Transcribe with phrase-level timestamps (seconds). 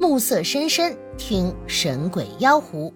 [0.00, 2.94] 暮色深深，听神鬼妖狐。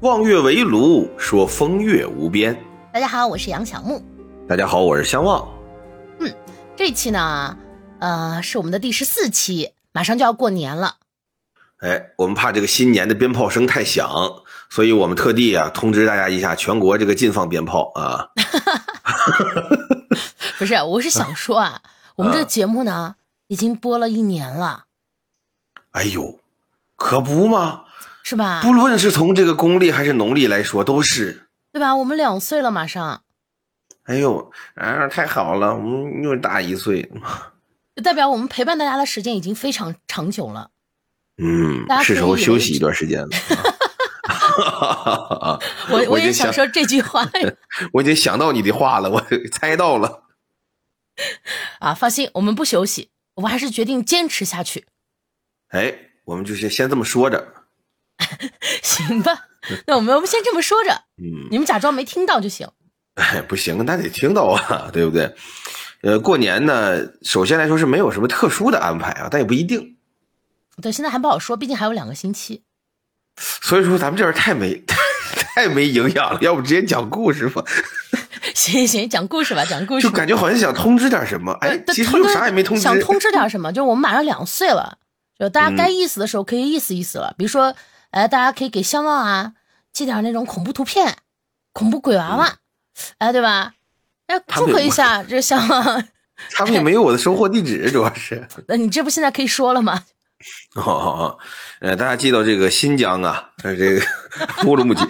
[0.00, 2.54] 望月围炉，说风月无边。
[2.92, 4.04] 大家好，我是杨小木。
[4.46, 5.48] 大家好，我是相望。
[6.20, 6.30] 嗯，
[6.76, 7.56] 这期呢，
[8.00, 10.96] 呃，是我们的第十四期，马上就要过年了。
[11.78, 14.06] 哎，我们怕这个新年的鞭炮声太响，
[14.68, 18.28] 所以我们特地啊通知大家一下，全国这个禁放鞭炮啊。
[20.58, 21.80] 不是，我是想说啊，
[22.16, 23.16] 我们这个节目呢，
[23.46, 24.84] 已经播了一年了。
[25.96, 26.38] 哎呦，
[26.94, 27.84] 可不嘛，
[28.22, 28.60] 是吧？
[28.62, 31.96] 不论是从这个公历还是农历来说，都是，对吧？
[31.96, 33.22] 我们两岁了，马上。
[34.04, 37.10] 哎呦，啊，太好了，我们又大一岁，
[37.96, 40.70] 就 代表我们陪伴大家的时间已经非常长久了。
[41.38, 43.28] 嗯，是时候休息一段时间了。
[45.88, 47.26] 我我也想说这句话，
[47.94, 50.24] 我已经想到你的话了，我猜到了。
[51.78, 54.86] 啊，放心，我们不休息，我们还是决定坚持下去。
[55.68, 55.94] 哎，
[56.24, 57.46] 我们就先先这么说着。
[58.82, 59.46] 行吧，
[59.86, 60.90] 那我们我们先这么说着。
[61.18, 62.68] 嗯，你们假装没听到就行。
[63.16, 65.34] 哎，不行，那得听到啊，对不对？
[66.02, 69.96] 呃，过年呢，首先来说是没有什么特殊的安排啊，但也不一定。
[70.80, 72.62] 对，现在还不好说，毕竟还有两个星期。
[73.38, 74.82] 所以说咱们这人太没
[75.54, 77.64] 太没营养了，要不直接讲故事吧？
[78.54, 80.06] 行行，讲故事吧，讲故事。
[80.06, 82.82] 就感觉好像想通知点什么，哎，其实又啥也没通知。
[82.82, 83.72] 想通知点什么？
[83.72, 84.98] 就我们马上两岁了，
[85.38, 87.34] 就大家该意思的时候可以意思意思了。
[87.36, 87.74] 比如说，
[88.10, 89.52] 哎，大家可以给相望啊
[89.92, 91.16] 寄点那种恐怖图片、
[91.72, 92.56] 恐怖鬼娃娃，
[93.18, 93.74] 哎，对吧？
[94.26, 96.04] 哎，祝贺一下这相望。
[96.52, 98.46] 他们也没有我的收货地址，主要是。
[98.68, 100.04] 那你这不现在可以说了吗？
[100.76, 101.38] 哦哦，
[101.80, 104.02] 呃，大家寄到这个新疆啊，这个
[104.66, 105.02] 乌鲁木齐，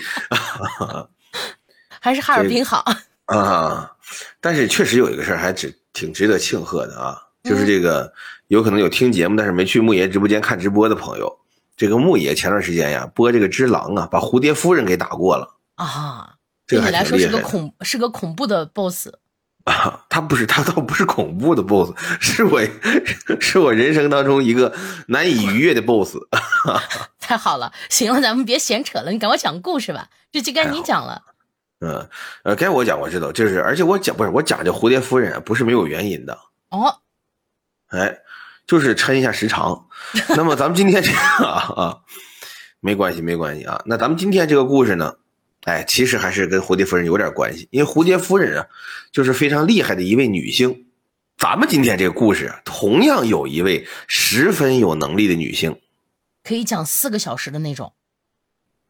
[2.01, 2.85] 还是哈尔滨好
[3.25, 3.93] 啊。
[4.41, 8.13] 但是确实有一个事儿还值挺值得庆贺的啊，就是这个
[8.49, 11.39] 有可能有听节目但是没去木爷直播间看直播的朋友，
[11.77, 16.35] 这个木爷前段时间呀播这个只狼啊，把蝴蝶夫人给打过了啊。
[16.67, 19.09] 对你来说是个恐是个恐怖的 boss。
[19.67, 22.63] 啊，他不是，他倒不是恐怖的 boss，是我，
[23.41, 24.73] 是我人生当中一个
[25.09, 26.17] 难以逾越的 boss。
[27.19, 31.21] 太好了，行了，咱们别闲扯了，你赶快讲故事吧，这就该你讲了。
[31.81, 32.09] 嗯，
[32.45, 36.39] 呃，该我讲，我知道，就是，而且我讲不是我讲这蝴蝶夫人不是没有原因的。
[36.71, 37.01] 哦，
[37.89, 38.19] 哎，
[38.67, 39.87] 就是抻一下时长。
[40.31, 42.01] 那么咱们今天这个啊，
[42.81, 43.83] 没关系，没关系啊。
[43.87, 45.15] 那咱们今天这个故事呢？
[45.65, 48.67] 哎，其实还是跟蝴蝶夫人有点关系，因为蝴蝶夫人啊，
[49.11, 50.87] 就是非常厉害的一位女性。
[51.39, 55.81] 咱们今天这个故事同样有一位十分有能力的女性，
[56.45, 57.93] 可以讲四个小时的那种。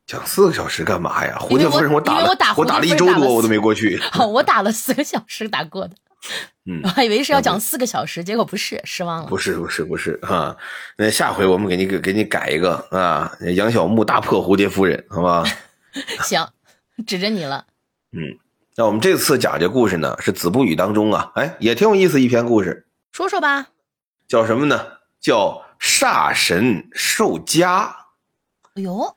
[0.07, 1.37] 讲四个小时干嘛呀？
[1.41, 3.99] 蝴蝶夫人，我打了，我打了一周多，我都没过去。
[4.13, 5.97] 好 我打了四个小时打过的，
[6.69, 9.27] 嗯，我还以为是要讲四个小时，结果不是，失望了。
[9.29, 10.57] 不是，不是，不是啊！
[10.97, 15.45] 那下回我们给你给给你改一个啊，杨小木大破蝴蝶夫人，好吧？
[16.25, 16.47] 行。
[17.07, 17.67] 指着你了，
[18.13, 18.39] 嗯，
[18.75, 23.67] 那我们这次讲这故事呢，是《子不语》当中啊，哎，也挺有意思一篇故事，说说吧，
[24.27, 24.83] 叫什么呢？
[25.21, 27.95] 叫煞神受家。
[28.75, 29.15] 哎呦，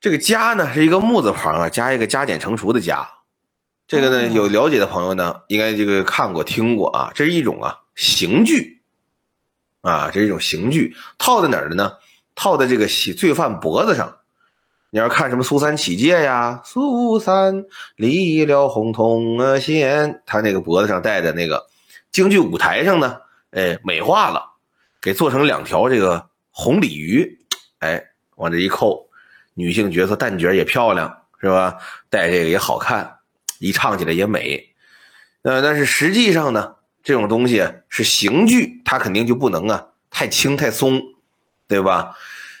[0.00, 3.06] 这个家呢是一个木字旁啊，加一个加减乘除的加。
[3.92, 8.80] 这个呢，有了解的朋友呢，应该这个看过听过啊，这是一种啊刑具
[9.82, 11.92] 啊，这是一种刑具，套在哪儿的呢？
[12.34, 14.16] 套在这个罪罪犯脖子上。
[14.88, 16.62] 你要看什么苏三起解呀？
[16.64, 17.66] 苏三
[17.96, 21.66] 离了红铜线，他那个脖子上戴的那个
[22.10, 23.18] 京剧舞台上呢，
[23.50, 24.54] 哎，美化了，
[25.02, 27.38] 给做成两条这个红鲤鱼，
[27.80, 28.02] 哎，
[28.36, 29.06] 往这一扣，
[29.52, 31.76] 女性角色旦角也漂亮，是吧？
[32.08, 33.18] 戴这个也好看，
[33.62, 34.74] 一唱起来也美。
[35.42, 41.00] 呃，但是实际上呢，这种东西是刑具，它肯定就不能啊太轻太松，
[41.66, 42.16] 对吧？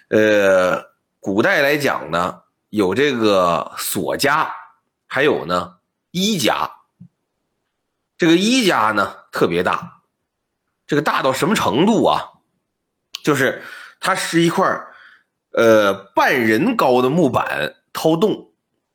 [0.08, 0.90] 呃。
[1.24, 4.48] 古代来讲呢，有这个锁枷，
[5.06, 5.76] 还有呢
[6.10, 6.68] 衣枷。
[8.18, 10.00] 这个衣枷呢特别大，
[10.84, 12.40] 这个大到什么程度啊？
[13.22, 13.62] 就是
[14.00, 14.66] 它是一块
[15.52, 18.50] 呃半人高的木板掏洞，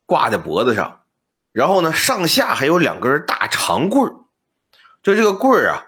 [0.05, 0.96] 挂在脖子上，
[1.57, 4.13] 然后呢上下还有两根大长棍
[5.01, 5.85] 就这个棍儿啊，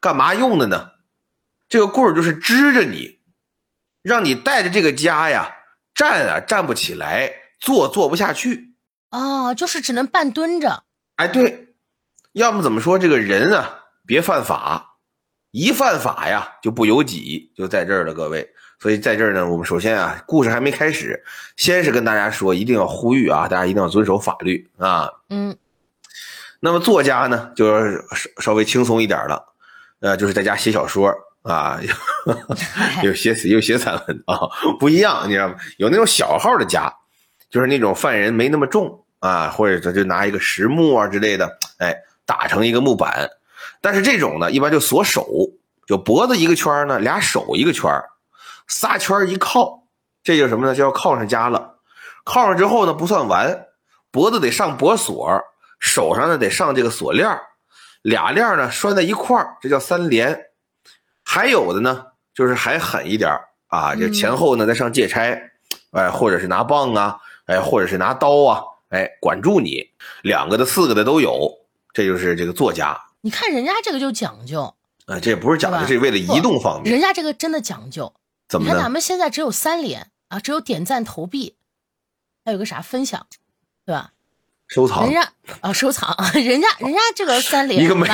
[0.00, 0.92] 干嘛用的呢？
[1.68, 3.20] 这个棍儿就是支着你，
[4.00, 5.56] 让你带着这个家呀。
[5.94, 7.28] 站啊，站不起来；
[7.58, 8.72] 坐，坐不下去。
[9.10, 10.84] 哦，就是只能半蹲着。
[11.16, 11.74] 哎，对，
[12.32, 14.96] 要么怎么说这个人啊，别犯法，
[15.50, 18.50] 一犯法呀就不由己，就在这儿了，各位。
[18.80, 21.22] 所以在这儿呢，我们首先啊，故事还没开始，
[21.56, 25.10] 先是跟大家说，一定要呼吁啊，大家一定要遵守法律啊。
[25.28, 25.54] 嗯。
[26.60, 27.78] 那么作家呢，就
[28.14, 29.42] 稍稍微轻松一点了，
[30.00, 31.10] 呃，就是在家写小说
[31.42, 31.78] 啊，
[33.02, 34.48] 有写又写散文啊，
[34.78, 35.54] 不一样，你知道吗？
[35.76, 36.90] 有那种小号的家，
[37.50, 41.94] 就是那种犯人没那么重啊，或者他就拿一个实木啊之类的，哎，
[42.24, 43.28] 打成一个木板。
[43.82, 45.26] 但是这种呢，一般就锁手，
[45.86, 47.90] 就脖子一个圈呢，俩手一个圈
[48.70, 49.82] 仨圈一靠，
[50.22, 50.74] 这就是什么呢？
[50.74, 51.78] 就要靠上家了。
[52.22, 53.66] 靠上之后呢，不算完，
[54.12, 55.42] 脖子得上脖锁，
[55.80, 57.28] 手上呢得上这个锁链
[58.02, 60.46] 俩链呢拴在一块儿，这叫三连。
[61.24, 63.30] 还有的呢，就是还狠一点
[63.66, 65.20] 啊，这前后呢再上戒差，
[65.90, 69.84] 哎，或者是拿棒啊，哎，或者是拿刀啊，哎，管住你，
[70.22, 71.50] 两个的、四个的都有。
[71.92, 72.96] 这就是这个作家。
[73.22, 74.62] 你看人家这个就讲究
[75.06, 76.94] 啊，这也不是讲究，是为了移动方便。
[76.94, 78.12] 人家这个真的讲究。
[78.50, 78.66] 怎么？
[78.66, 81.56] 你看咱们现在只有三连啊，只有点赞投币，
[82.44, 83.26] 还有个啥分享，
[83.86, 84.12] 对吧？
[84.66, 85.32] 收藏，人家
[85.62, 88.06] 啊，收藏，人家人家这个三连，一个没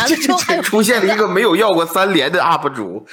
[0.62, 3.06] 出现了一个没有要过三连的 UP 主，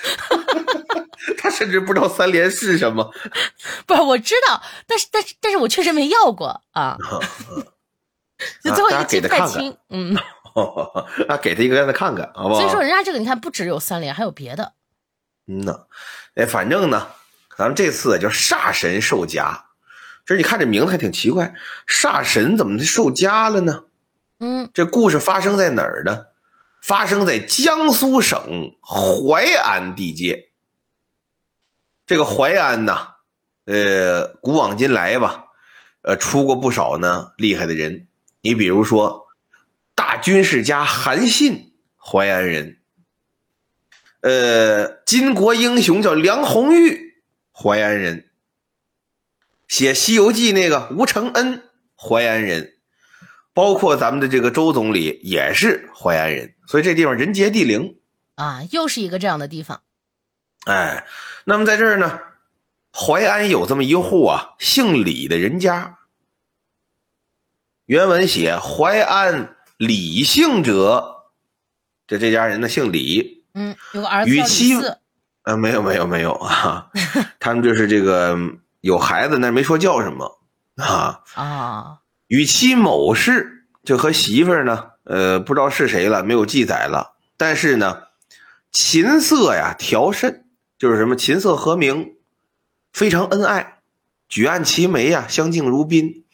[1.38, 3.12] 他甚至不知道三连是什么。
[3.86, 6.98] 不是，我知道，但是但是但是我确实没要过啊。
[8.64, 10.16] 就最后一个记不太清，嗯，
[11.28, 12.62] 啊，给他一个让他看看，好不好？
[12.62, 14.74] 所以说人家这个你看不只有三连，还有别的。
[15.48, 15.81] 嗯呐，
[16.35, 17.07] 哎，反正呢，
[17.57, 19.65] 咱们这次叫煞神受夹。
[20.25, 21.53] 这你看这名字还挺奇怪，
[21.88, 23.83] 煞神怎么就受夹了呢？
[24.39, 26.25] 嗯，这故事发生在哪儿呢？
[26.81, 30.50] 发生在江苏省淮安地界。
[32.06, 33.15] 这个淮安呐，
[33.65, 35.45] 呃，古往今来吧，
[36.01, 38.07] 呃，出过不少呢厉害的人。
[38.41, 39.27] 你比如说，
[39.95, 42.75] 大军事家韩信，淮安人；
[44.24, 47.22] 呃，巾帼英雄叫梁红玉，
[47.52, 48.30] 淮安人。
[49.68, 51.64] 写《西游记》那个吴承恩，
[51.98, 52.75] 淮安人，
[53.54, 57.98] 包括咱们的这个周总理也是淮安人，所以这地方人杰地灵
[58.36, 59.81] 啊，又是一个这样的地方。
[60.68, 61.06] 哎，
[61.44, 62.18] 那么在这儿呢，
[62.94, 65.98] 淮安有这么一户啊，姓李的人家。
[67.88, 71.26] 原文写淮安李姓者，
[72.08, 74.98] 这这家人呢姓李，嗯，有个儿子叫李四，
[75.44, 76.88] 呃，没有没有没有啊，
[77.40, 78.38] 他们就是这个。
[78.84, 80.42] 有孩子，那没说叫什么
[80.76, 82.00] 啊啊！
[82.28, 87.14] 与其某氏就和媳妇儿呢，呃，不知道是谁了，没有记载了。
[87.38, 88.02] 但是呢，
[88.74, 90.44] 琴瑟呀调甚，
[90.78, 92.16] 就是什么琴瑟和鸣，
[92.92, 93.80] 非常恩爱，
[94.28, 96.26] 举案齐眉呀，相敬如宾。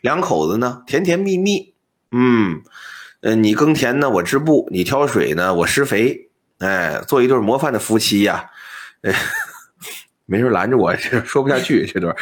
[0.00, 1.74] 两口子呢，甜甜蜜蜜。
[2.12, 2.62] 嗯，
[3.20, 6.29] 呃，你耕田呢，我织布；你挑水呢，我施肥。
[6.60, 8.50] 哎，做一对模范的夫妻呀。
[9.02, 9.12] 哎。
[10.30, 12.14] 没事拦着我，这说不下去这段。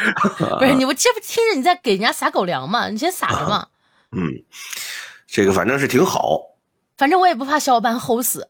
[0.57, 2.89] 不是 你，我这不听着你在给人家撒狗粮吗？
[2.89, 3.67] 你先撒着嘛。
[4.13, 4.43] 嗯，
[5.27, 6.57] 这个反正是挺好。
[6.97, 8.49] 反正我也不怕小伙伴齁死。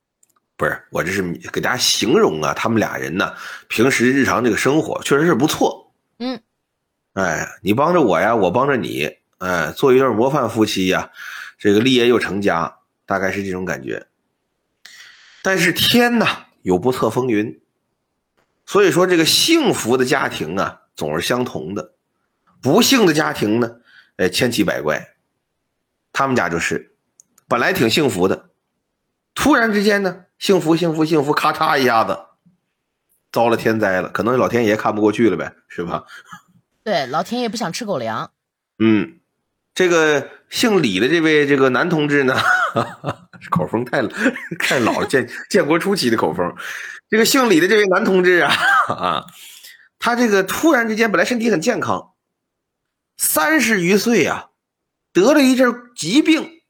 [0.58, 3.34] 不是，我这是给大家形容啊，他们俩人呢，
[3.68, 5.90] 平时日常这个生活确实是不错。
[6.18, 6.38] 嗯。
[7.14, 11.10] 哎，你帮着我呀，我帮着你，哎，做一对模范夫妻呀，
[11.58, 12.76] 这个立业又成家，
[13.06, 14.06] 大概是这种感觉。
[15.48, 17.58] 但是天呐，有不测风云。
[18.66, 21.94] 所以说，这个幸福的家庭啊，总是相同的；
[22.60, 23.76] 不幸的家庭呢，
[24.18, 25.14] 哎，千奇百怪。
[26.12, 26.94] 他们家就是，
[27.48, 28.50] 本来挺幸福的，
[29.34, 32.18] 突然之间呢，幸福幸福幸福，咔嚓一下子，
[33.32, 34.10] 遭了天灾了。
[34.10, 36.04] 可能老天爷看不过去了呗，是吧？
[36.84, 38.32] 对，老天爷不想吃狗粮。
[38.78, 39.18] 嗯，
[39.74, 42.36] 这个姓李的这位这个男同志呢，
[43.50, 44.02] 口风太
[44.58, 46.54] 太老了，建建国初期的口风。
[47.08, 48.52] 这个姓李的这位男同志啊
[48.88, 49.26] 啊，
[49.98, 52.14] 他这个突然之间本来身体很健康，
[53.16, 54.50] 三十余岁啊，
[55.12, 56.60] 得了一阵疾病，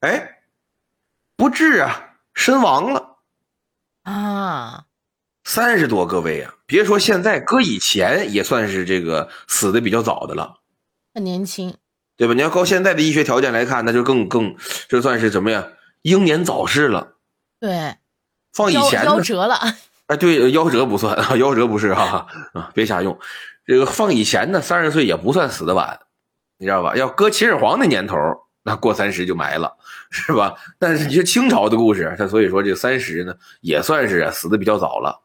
[0.00, 0.42] 哎，
[1.36, 3.20] 不治啊，身亡了
[4.02, 4.84] 啊，
[5.44, 10.60] 三十多，各位啊，别说现在，搁以前也算是这个死的比较早的了，
[11.14, 11.74] 很年轻，
[12.22, 12.34] 对吧？
[12.34, 14.54] 你要靠现在的医学条件来看，那就更更，
[14.88, 15.72] 这算是怎么样？
[16.02, 17.14] 英年早逝了，
[17.58, 17.96] 对。
[18.52, 19.54] 放以前夭折了，
[20.06, 23.18] 哎，对，夭折不算啊， 夭折不是哈啊，别瞎用。
[23.66, 25.98] 这个放以前呢，三十岁也不算死的晚，
[26.58, 26.94] 你知道吧？
[26.94, 28.16] 要搁秦始皇那年头，
[28.62, 29.74] 那过三十就埋了，
[30.10, 30.54] 是吧？
[30.78, 35.22] 但是你说清朝的故事，他所以说这三十呢，也算是死的比较早了。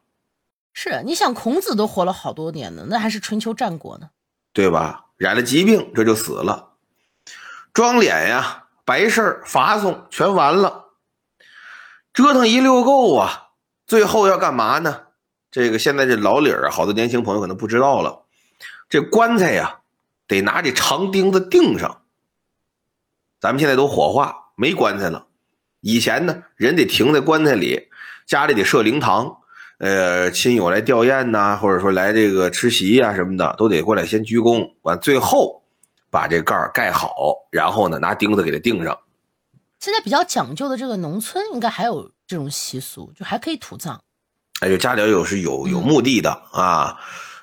[0.74, 4.10] 是，你想孔子都活了好多年呢，那还是春秋战国呢，
[4.54, 5.08] 对吧？
[5.18, 6.67] 染了疾病，这就死了，
[7.78, 10.86] 装脸呀，白事儿发送全完了。
[12.12, 13.50] 折腾一溜够啊，
[13.86, 15.02] 最后要干嘛呢？
[15.52, 18.24] 这个现在这老理儿，好多年轻朋友可能不知道了。
[18.90, 19.82] 这棺材呀，
[20.28, 22.02] 得拿这长钉子钉上。
[23.40, 25.28] 咱们现在都火化，没棺材了。
[25.82, 27.90] 以前呢，人得停在棺材里，
[28.26, 29.38] 家里得设灵堂，
[29.78, 35.62] 呃，亲友来吊唁呐，或者说来这个吃席呀什么的，都得过来先鞠躬，完最后
[36.10, 38.98] 把这盖儿盖好，然后呢拿钉子给它钉上。
[39.80, 44.02] 现在比较讲究的这个农村，应该还有这种习俗，就还可以土葬。
[44.60, 46.98] 哎，就家里有是有有墓地的啊，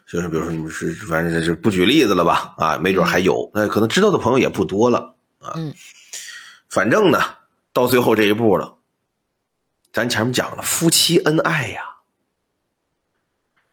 [0.04, 2.54] 就是比如说你们是，反正是不举例子了吧？
[2.58, 5.52] 啊，没准还有，那可能知道的朋友也不多了啊。
[5.54, 5.72] 嗯，
[6.68, 7.20] 反正呢，
[7.72, 8.78] 到最后这一步了，
[9.92, 11.82] 咱前面讲了，夫妻恩爱呀，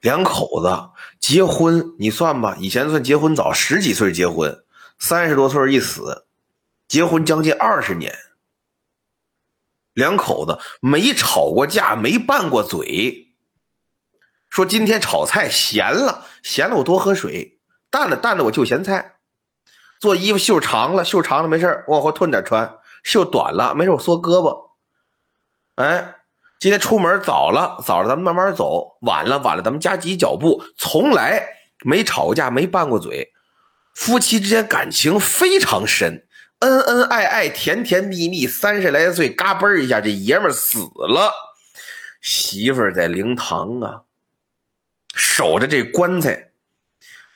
[0.01, 4.63] 两口子结婚，你算吧，以前算结婚早，十几岁结婚，
[5.01, 6.27] 三十多岁一死，
[6.87, 8.15] 结婚将近二十年。
[9.93, 13.33] 两口子没吵过架，没拌过嘴。
[14.47, 17.57] 说今天炒菜咸了，咸了我多喝水；
[17.89, 19.15] 淡了淡了我就咸菜。
[19.99, 24.69] 做衣服袖长了，袖长了没事往后褪点穿；袖短了没事我缩胳膊。
[25.77, 26.15] 哎，
[26.59, 30.63] 今天出门早了，早了咱们慢慢走；晚了晚了咱们加急脚步。
[30.77, 31.43] 从来
[31.83, 33.33] 没吵过架，没拌过嘴，
[33.93, 36.25] 夫妻之间感情非常深。
[36.59, 41.33] 恩恩爱爱，甜甜蜜蜜，三十来岁，嘎嘣一下，这爷们死了，
[42.21, 44.03] 媳妇儿在灵堂啊，
[45.15, 46.51] 守着这棺材，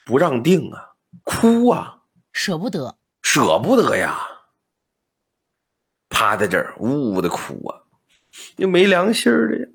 [0.06, 0.92] 不让定啊，
[1.24, 4.16] 哭啊，舍不得，舍不得呀，
[6.08, 7.82] 趴在这儿呜呜的哭啊，
[8.58, 9.66] 你没良心的呀，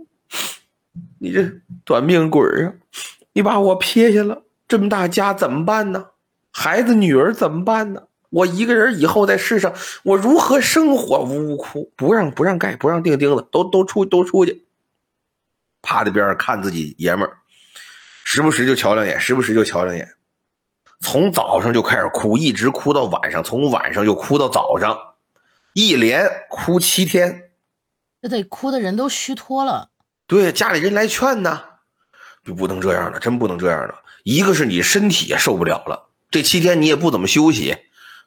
[1.19, 1.51] 你这
[1.85, 2.73] 短命鬼啊，
[3.33, 6.10] 你把我撇下了，这么大家怎么办呢？
[6.61, 8.03] 孩子女儿怎么办呢？
[8.29, 11.21] 我一个人以后在世上，我如何生活？
[11.21, 14.67] 呜呜哭，不让不让盖，不让钉钉子，都都出都出去。
[15.81, 17.39] 趴在边上看自己爷们儿，
[18.25, 20.07] 时不时就瞧两眼，时不时就瞧两眼。
[21.01, 24.99] 从早上就开始哭，一直哭到晚上，从晚上就哭到早上，
[25.73, 27.53] 一连哭七天。
[28.21, 29.89] 这得哭的人都虚脱了。
[30.27, 31.59] 对，家里人来劝呢，
[32.45, 33.95] 就不能这样了，真不能这样了。
[34.25, 37.77] 一个是你身体也受不了了，这七天你也不怎么休息。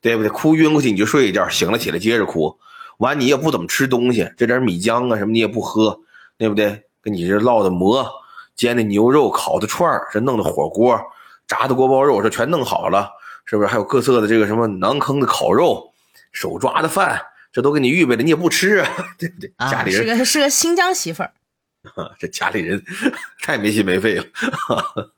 [0.02, 0.28] 对不对？
[0.28, 2.60] 哭晕过去你就睡一觉，醒了起来接着哭。
[2.98, 5.98] 完你也不怎么吃东西，这点米浆啊什么你也不喝，
[6.38, 6.84] 对不对？
[7.02, 8.06] 跟你这烙的馍、
[8.54, 11.00] 煎的牛肉、烤的串儿，这弄的火锅、
[11.48, 13.12] 炸的锅包肉，这全弄好了，
[13.46, 13.68] 是不是？
[13.70, 15.94] 还有各色的这个什么馕坑的烤肉、
[16.34, 17.22] 手抓的饭，
[17.54, 18.90] 这都给你预备了，你也不吃啊？
[19.18, 19.50] 对不对？
[19.72, 21.32] 家里人是个是个新疆媳妇儿，
[22.20, 22.84] 这家里人
[23.42, 24.26] 太没心没肺了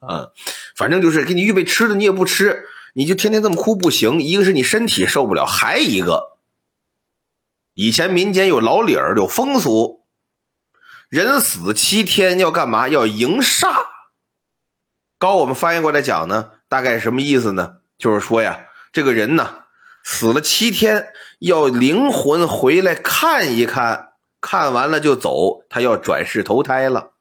[0.02, 0.28] 啊！
[0.76, 2.64] 反正就是给你预备吃的，你也不吃。
[2.98, 6.38] 你就天天这么哭不行，一个是你身体受不了，还一个，
[7.74, 10.06] 以前民间有老理儿有风俗，
[11.10, 12.88] 人死七天要干嘛？
[12.88, 13.68] 要迎煞。
[15.18, 17.80] 高我们翻译过来讲呢，大概什么意思呢？
[17.98, 19.64] 就是说呀，这个人呢
[20.02, 21.10] 死了七天，
[21.40, 27.12] 要灵魂回来看一看，看完了就走，他要转世投胎了。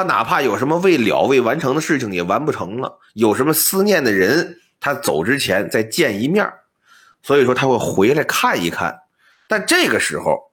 [0.00, 6.50] 他哪怕有什么未了、未完成的事情也完不成了，有什么思念的人，他走之前再见一面，
[7.22, 9.02] 所以说他会回来看一看。
[9.46, 10.52] 但这个时候，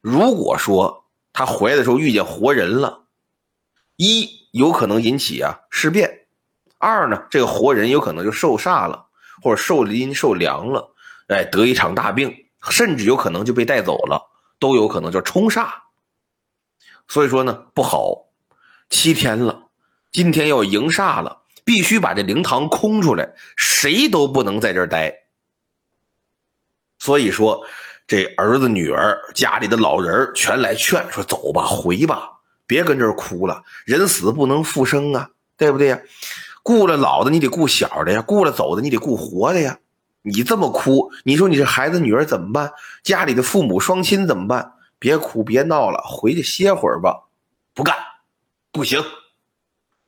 [0.00, 3.04] 如果说他回来的时候遇见活人了，
[3.94, 6.26] 一有可能引起啊事变，
[6.78, 9.06] 二呢这个活人有可能就受煞了，
[9.40, 10.92] 或者受阴受凉了，
[11.28, 12.34] 哎得一场大病，
[12.68, 14.20] 甚至有可能就被带走了，
[14.58, 15.68] 都有可能叫冲煞。
[17.06, 18.24] 所以说呢不好。
[18.90, 19.64] 七天了，
[20.10, 25.14] 今天要迎煞了，必须把这灵堂空出来，谁都不能在这儿待。
[26.98, 27.64] 所以说，
[28.06, 33.62] 这儿子、女儿、家里的老人全来劝说：“走吧，回吧，别跟这儿哭了。
[33.84, 36.00] 人死不能复生啊，对不对呀？
[36.62, 39.78] 顾了老的，你得顾小的呀；顾了走的，你得顾活的呀。
[40.22, 42.72] 你这么哭，你说你这孩子、女儿怎么办？
[43.02, 44.72] 家里的父母双亲怎么办？
[44.98, 47.28] 别哭，别闹了，回去歇会儿吧。
[47.74, 47.94] 不干。”
[48.78, 49.04] 不行，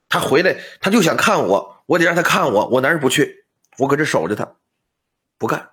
[0.08, 3.44] 他回来他就想看我，我得让他看我，我哪儿也不去，
[3.78, 4.48] 我搁这守着他，
[5.38, 5.70] 不干，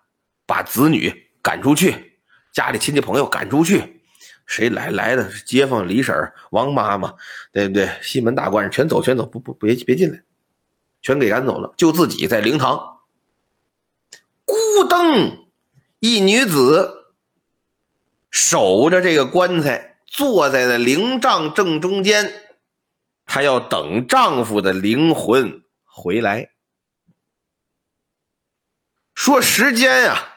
[0.47, 2.17] 把子女赶出去，
[2.51, 4.01] 家里亲戚朋友赶出去，
[4.47, 7.13] 谁来来的街坊李婶王妈妈，
[7.51, 7.87] 对不对？
[8.01, 10.23] 西门大官人全走，全走，不不别别进来，
[11.03, 13.01] 全给赶走了，就自己在灵堂，
[14.43, 14.55] 孤
[14.89, 15.45] 灯
[15.99, 17.13] 一女子
[18.31, 22.33] 守着这个棺材，坐在了灵帐正中间。
[23.27, 26.53] 她要等丈夫的灵魂回来。
[29.13, 30.27] 说时间呀，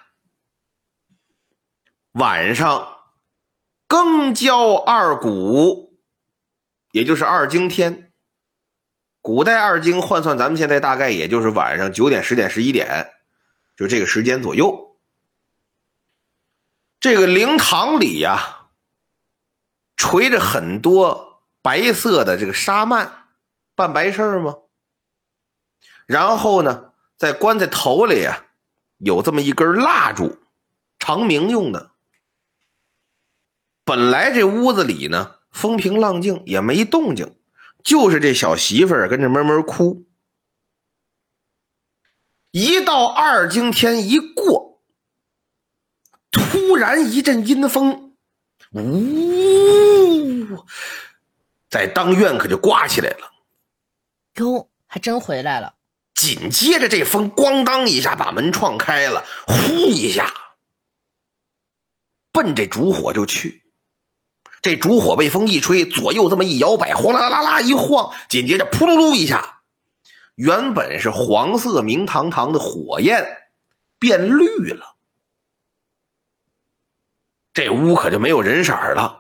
[2.12, 2.98] 晚上
[3.86, 6.00] 更交二鼓，
[6.90, 8.12] 也就是二更天。
[9.22, 13.12] 古代二更换算咱们现在大概也就是晚上九点、十点、十一点，
[13.76, 14.98] 就这个时间左右。
[16.98, 18.70] 这个灵堂里呀，
[19.96, 21.29] 垂着很多
[21.62, 23.10] 白色的这个纱幔，
[23.74, 24.56] 办白事儿吗？
[26.06, 28.46] 然后呢，在棺材头里啊，
[28.98, 30.38] 有这么一根蜡烛，
[30.98, 31.90] 长明用的。
[33.84, 37.36] 本来这屋子里呢，风平浪静，也没动静，
[37.84, 40.04] 就是这小媳妇儿跟着闷闷哭。
[42.52, 44.82] 一到二更天一过，
[46.32, 48.16] 突然一阵阴风，
[48.72, 50.64] 呜，
[51.70, 53.30] 在当院可就刮起来了。
[54.34, 55.74] 哟，还真回来了。
[56.14, 60.34] 紧接着这风咣当一下把门撞开了，呼一下，
[62.32, 63.62] 奔这烛火就去。
[64.60, 69.62] 这烛火被风一吹，左右这么一摇摆，哗啦啦啦一晃，紧接着扑噜噜一下。
[70.34, 73.26] 原本是黄色明堂堂的火焰，
[73.98, 74.96] 变绿了。
[77.54, 79.19] 这屋可就没有人色了。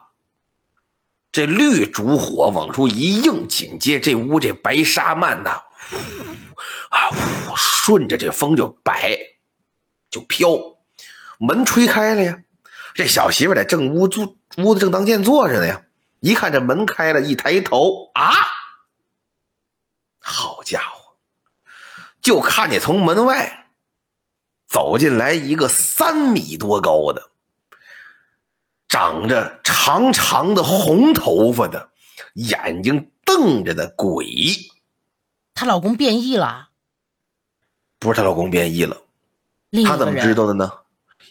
[1.32, 5.62] 这绿烛火往出一映，紧接这屋这白纱幔呐，
[6.90, 7.10] 啊，
[7.56, 9.16] 顺着这风就摆，
[10.10, 10.48] 就飘。
[11.38, 12.38] 门吹开了呀，
[12.94, 15.82] 这小媳妇在正屋坐，屋子正当间坐着呢呀。
[16.20, 18.34] 一看这门开了，一抬头啊，
[20.18, 21.16] 好家伙！
[22.20, 23.68] 就看见从门外
[24.68, 27.30] 走进来一个三米多高的、
[28.90, 31.90] 长着长长的红头发的、
[32.34, 34.26] 眼睛瞪着的鬼。
[35.54, 36.68] 她老公变异了？
[38.00, 39.00] 不是她老公变异了，
[39.86, 40.70] 她怎么知道的呢？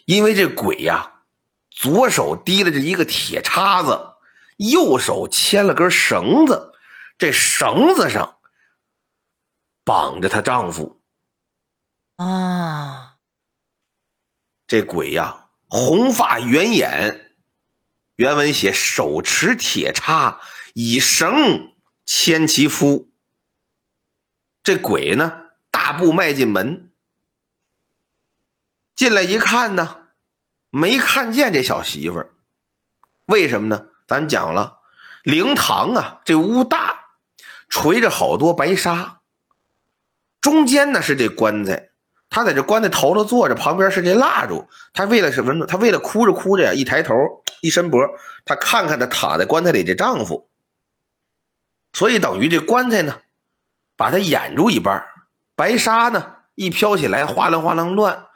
[0.06, 1.22] 因为这鬼呀，
[1.70, 4.14] 左手提了着一个铁叉子，
[4.56, 6.72] 右手牵了根绳子，
[7.18, 8.38] 这绳子上。
[9.84, 11.00] 绑着她丈夫，
[12.16, 13.16] 啊，
[14.66, 17.29] 这鬼呀，红发圆眼，
[18.20, 20.42] 原文写手持铁叉，
[20.74, 21.72] 以绳
[22.04, 23.10] 牵其夫。
[24.62, 26.92] 这鬼呢，大步迈进门，
[28.94, 30.08] 进来一看呢，
[30.68, 32.34] 没看见这小媳妇儿，
[33.24, 33.86] 为什么呢？
[34.06, 34.80] 咱讲了，
[35.22, 37.12] 灵堂啊，这屋大，
[37.70, 39.22] 垂着好多白纱。
[40.42, 41.89] 中间呢是这棺材，
[42.30, 44.68] 他在这棺材头头坐着，旁边是这蜡烛。
[44.92, 45.66] 他为了什么呢？
[45.66, 47.14] 他为了哭着哭着呀，一抬头，
[47.60, 48.00] 一伸脖，
[48.44, 50.48] 他看看他躺在棺材里这丈夫。
[51.92, 53.18] 所以等于这棺材呢，
[53.96, 55.04] 把他掩住一半，
[55.56, 58.26] 白纱呢一飘起来，哗啷哗啷乱。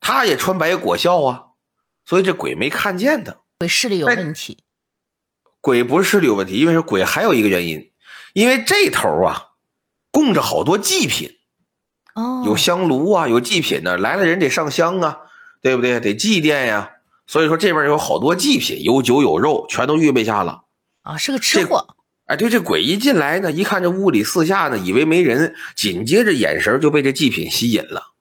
[0.00, 1.44] 他也穿白裹孝啊，
[2.06, 3.36] 所以这鬼没看见他。
[3.58, 4.64] 鬼视力有问题。
[5.60, 7.92] 鬼不是视力有问题，因为是鬼还有一个原因，
[8.32, 9.50] 因为这头啊
[10.10, 11.38] 供着好多祭品。
[12.14, 15.18] 哦，有香炉啊，有祭品呢，来了人得上香啊，
[15.60, 16.00] 对不对？
[16.00, 16.92] 得祭奠呀。
[17.26, 20.64] 所以说这边有好多祭品，有酒有肉，全都预备下了。
[21.02, 21.96] 啊，是个吃货。
[22.26, 28.12] 哎，对，这鬼一进来呢，一看这屋里四下呢，以为没人，紧接着眼神就被这祭品吸引了。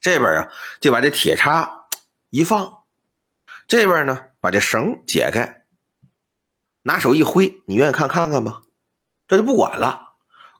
[0.00, 0.48] 这边啊，
[0.80, 1.86] 就把这铁叉
[2.30, 2.78] 一放，
[3.66, 5.62] 这边呢，把这绳解开，
[6.82, 8.62] 拿手一挥，你愿意看看看吧？
[9.26, 10.14] 这就不管了，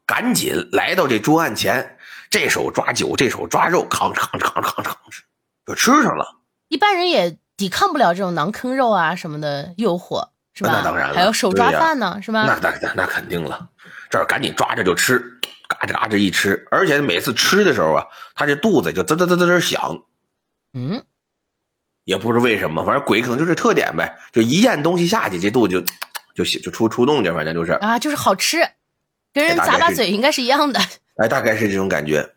[0.05, 1.98] 赶紧来到这桌案前。
[2.31, 5.21] 这手抓酒，这手抓肉，吭哧吭哧吭哧吭哧吭哧，
[5.67, 6.37] 就吃上了。
[6.69, 10.71] 一般人也抵抗不了这种馕坑肉啊什么的诱惑，是吧？
[10.73, 12.45] 那当然了，还有手抓饭呢，是吧？
[12.45, 13.69] 那那那那肯定了，
[14.11, 15.19] 这儿赶紧抓着就吃，
[15.67, 20.03] 嘎吱嘎吱一吃，而且每次吃的时候啊，他这肚子就滋滋滋滋滋响。
[20.75, 21.03] 嗯，
[22.05, 28.59] 也不知为什么，反正鬼可能就这特点呗，就一咽东西下去，这肚子就就就出出动静，反正就是啊，就是好吃，
[29.33, 30.79] 跟人咂巴嘴应该是一样的。
[31.19, 32.35] 哎，大概是这种感觉。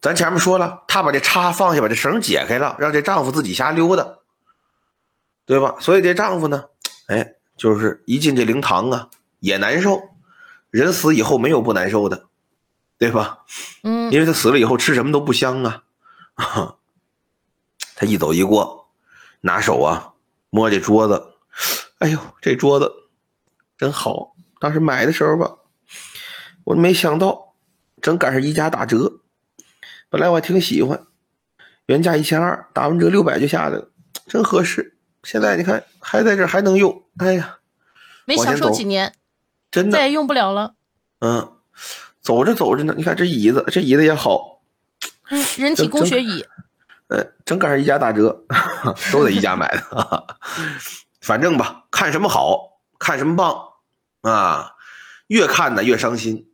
[0.00, 4.18] 咱前面说了，她把这叉放下，把这绳解开了，让这丈夫自己瞎溜达，
[5.46, 5.76] 对吧？
[5.78, 6.64] 所以这丈夫呢，
[7.06, 10.02] 哎，就是一进这灵堂啊，也难受。
[10.70, 12.24] 人死以后没有不难受的，
[12.98, 13.44] 对吧？
[13.82, 15.84] 嗯，因为他死了以后吃什么都不香啊。
[17.94, 18.88] 他一走一过，
[19.42, 20.14] 拿手啊
[20.48, 21.34] 摸这桌子，
[21.98, 22.90] 哎呦，这桌子
[23.76, 24.34] 真好。
[24.58, 25.58] 当时买的时候吧。
[26.64, 27.51] 我没想到，
[28.02, 29.20] 正赶上一家打折。
[30.10, 31.06] 本来我还挺喜欢，
[31.86, 33.88] 原价一千二，打完折六百就下来了，
[34.26, 34.98] 真合适。
[35.22, 37.58] 现在你看还在这还能用，哎呀，
[38.26, 39.14] 没享受几年，
[39.70, 40.74] 真的再也用不了了。
[41.20, 41.52] 嗯，
[42.20, 44.62] 走着走着呢，你看这椅子，这椅子也好，
[45.30, 46.44] 嗯，人体工学椅。
[47.08, 48.44] 呃，正赶上一家打折，
[49.12, 50.36] 都在一家买的。
[51.20, 53.64] 反正吧，看什么好看什么棒
[54.22, 54.72] 啊，
[55.28, 56.51] 越看呢越伤心。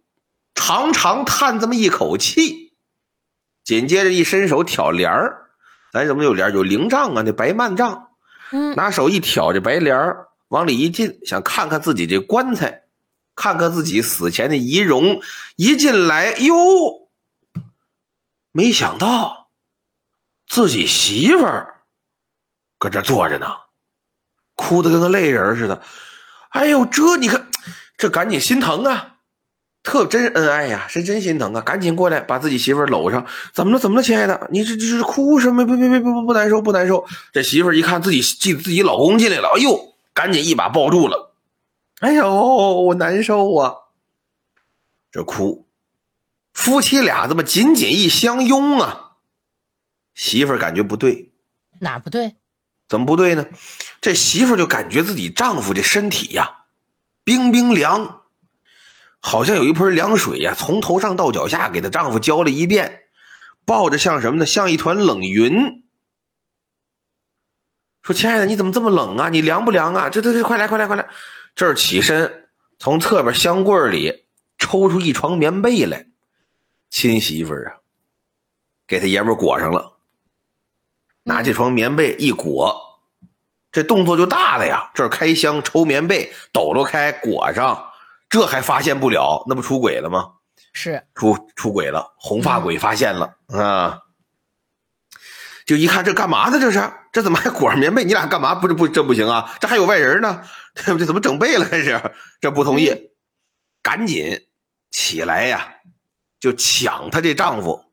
[0.59, 2.75] 长长叹这么一口气，
[3.63, 5.51] 紧接着一伸手挑帘儿，
[5.93, 7.23] 咱怎么有帘有灵帐啊？
[7.25, 8.09] 那白幔帐，
[8.51, 12.83] 嗯，拿手一挑这白帘儿，往里一进，想看看自己这棺材，
[13.37, 15.23] 看看自己死前的仪容。
[15.55, 17.09] 一进来，哟，
[18.51, 19.51] 没想到
[20.49, 21.83] 自己媳妇儿
[22.79, 23.47] 搁这坐着呢，
[24.57, 25.81] 哭的跟个泪人似的。
[26.51, 27.49] 哎呦，这你看，
[27.97, 29.15] 这赶紧心疼啊！
[29.83, 31.61] 特真恩爱呀，是真心疼啊！
[31.63, 33.25] 赶紧过来把自己媳妇搂上。
[33.55, 33.79] 怎么了？
[33.79, 34.49] 怎么了，亲爱的？
[34.51, 35.65] 你这这是哭什么？
[35.65, 37.07] 别别别别不不难受不难受。
[37.33, 41.33] 这媳妇一看自己自自己老公进来了，哎呦，赶紧一把抱住了。
[42.01, 42.29] 哎呦，
[42.83, 43.75] 我难受啊！
[45.11, 45.67] 这哭，
[46.53, 49.13] 夫妻俩这么紧紧一相拥啊，
[50.15, 51.31] 媳妇感觉不对，
[51.81, 52.37] 哪不对？
[52.89, 53.47] 怎么不对呢？
[54.01, 56.65] 这媳妇就感觉自己丈夫这身体呀，
[57.25, 58.23] 冰冰凉。
[59.29, 63.03] 好像有一盆凉水呀，从头上到脚下给她丈夫浇了一遍，
[63.67, 64.47] 抱着像什么呢？
[64.47, 65.85] 像一团冷云。
[68.03, 69.29] 说：“亲爱的，你怎么这么冷啊？
[69.29, 70.09] 你凉不凉啊？
[70.09, 71.07] 这这这，快来快来快来！”
[71.55, 74.25] 这儿起身，从侧边箱柜里
[74.57, 76.07] 抽出一床棉被来，
[76.89, 77.85] 亲媳妇儿啊，
[78.87, 79.99] 给他爷们裹上了。
[81.25, 83.03] 拿这床棉被一裹，
[83.71, 84.91] 这动作就大了呀！
[84.95, 87.88] 这儿开箱抽棉被，抖搂开裹上。
[88.29, 90.35] 这还发现不了，那不出轨了吗？
[90.73, 94.01] 是出出轨了，红发鬼发现了啊！
[95.67, 96.59] 就一看这干嘛呢？
[96.61, 98.05] 这是这怎么还裹上棉被？
[98.05, 98.55] 你俩干嘛？
[98.55, 99.57] 不是不这不行啊！
[99.61, 101.07] 这还有外人呢，对不对？
[101.07, 101.67] 怎么整被了？
[101.69, 102.01] 这是
[102.41, 103.11] 这不同意，
[103.83, 104.47] 赶紧
[104.91, 105.77] 起来呀！
[106.39, 107.93] 就抢她这丈夫，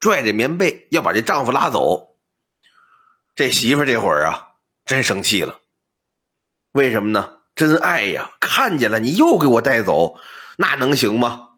[0.00, 2.16] 拽着棉被要把这丈夫拉走。
[3.34, 4.48] 这媳妇这会儿啊，
[4.84, 5.60] 真生气了，
[6.72, 7.38] 为什么呢？
[7.54, 8.30] 真爱呀！
[8.40, 10.16] 看见了，你又给我带走，
[10.56, 11.50] 那能行吗？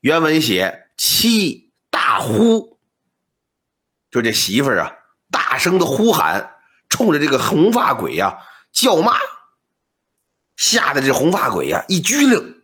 [0.00, 2.78] 原文写妻大呼，
[4.10, 4.92] 就这媳妇儿啊，
[5.30, 6.54] 大声的呼喊，
[6.88, 8.38] 冲着这个红发鬼呀
[8.72, 9.16] 叫骂，
[10.56, 12.62] 吓得这红发鬼呀一拘灵。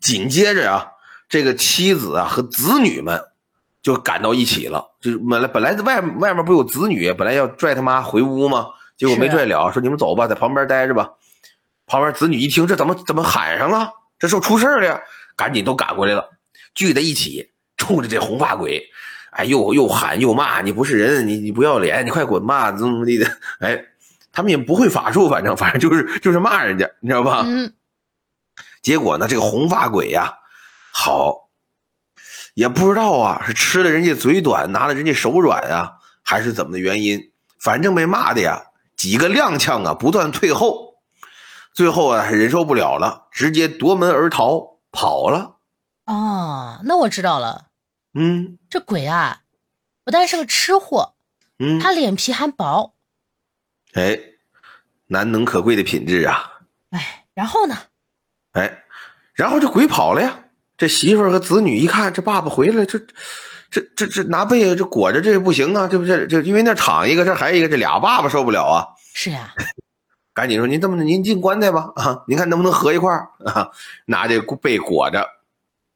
[0.00, 0.88] 紧接着啊，
[1.28, 3.22] 这个妻子啊和子女们
[3.82, 4.96] 就赶到一起了。
[5.00, 8.66] 就本来本来在外外面不有子女，本来要拽他妈回屋吗？
[8.96, 11.10] 结果没拽了，说你们走吧，在旁边待着吧。
[11.92, 13.92] 旁边子女一听，这怎么怎么喊上了？
[14.18, 14.98] 这是出事了呀！
[15.36, 16.26] 赶紧都赶过来了，
[16.74, 18.82] 聚在一起，冲着这红发鬼，
[19.32, 23.30] 哎，又又喊又骂，你不是人，你你不要脸，你快滚吧，怎么怎么地的？
[23.60, 23.84] 哎，
[24.32, 27.42] 他们也不会法术，反正反正就是就是骂人家，你知道吧？
[27.44, 27.70] 嗯。
[28.80, 30.32] 结果呢，这个红发鬼呀，
[30.92, 31.50] 好，
[32.54, 37.20] 也不知道啊，是吃了人家嘴短，拿了人家手软啊，还是怎么的原因？
[37.60, 38.62] 反正被骂的呀，
[38.96, 40.91] 几个踉跄啊，不断退后。
[41.74, 45.56] 最后啊，忍受不了了，直接夺门而逃，跑了。
[46.04, 47.66] 哦，那我知道了。
[48.14, 49.40] 嗯，这鬼啊，
[50.04, 51.14] 不但是个吃货，
[51.58, 52.94] 嗯，他脸皮还薄。
[53.94, 54.18] 哎，
[55.06, 56.60] 难能可贵的品质啊。
[56.90, 57.76] 哎，然后呢？
[58.52, 58.84] 哎，
[59.32, 60.38] 然后这鬼跑了呀。
[60.76, 62.98] 这媳妇儿和子女一看，这爸爸回来，这
[63.70, 68.88] 这这这拿被这裹着，这不行啊，这不这这因为那躺一个，这还一个，这俩爸爸受不了啊。
[69.14, 69.54] 是呀。
[70.34, 72.24] 赶紧说，您这么您进棺材吧 啊！
[72.26, 73.12] 您看能不能合一块
[73.44, 73.70] 啊？
[74.06, 75.28] 拿这被裹着，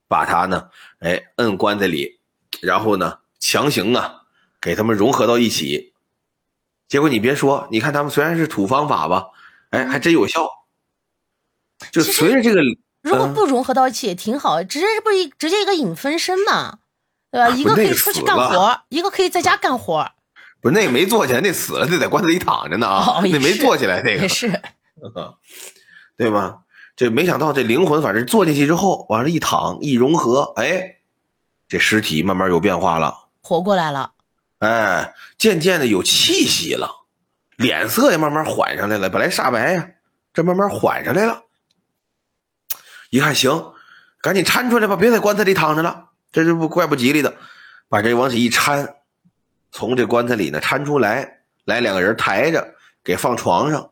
[0.09, 0.69] 把他呢，
[1.01, 2.21] 哎，摁棺材里，
[2.61, 4.23] 然后呢，强行啊，
[4.61, 5.95] 给他们融合到一起。
[6.89, 9.29] 结果你别说，你看他们虽然是土方法吧，
[9.71, 10.49] 哎，还真有效。
[11.91, 12.61] 就随着这个，
[13.03, 16.79] 如果不融合到一起也挺好，直接不是直接一个影分身嘛，
[17.31, 17.49] 对吧？
[17.51, 20.13] 一个可以出去干活，一个可以在家干活。
[20.67, 23.21] 不是那个没坐起来，那死了，那在棺材里躺着呢啊！
[23.23, 24.61] 那没坐起来，那个是，
[26.17, 26.59] 对吧？
[26.97, 30.97] 这没想到这灵魂，反正坐进去之后，往上一躺，一融合，哎，
[31.69, 34.11] 这尸体慢慢有变化了，活过来了，
[34.59, 36.91] 哎，渐渐的有气息了，
[37.55, 39.09] 脸色也慢慢缓上来了。
[39.09, 39.89] 本来煞白呀，
[40.35, 41.43] 这慢慢缓上来了。
[43.11, 43.71] 一看行，
[44.21, 47.37] 赶紧搀出来吧，别在棺材里躺着了，这就不怪不吉利的，
[47.89, 48.96] 把这往起一搀。
[49.71, 52.75] 从这棺材里呢搀出来，来两个人抬着，
[53.05, 53.91] 给放床上，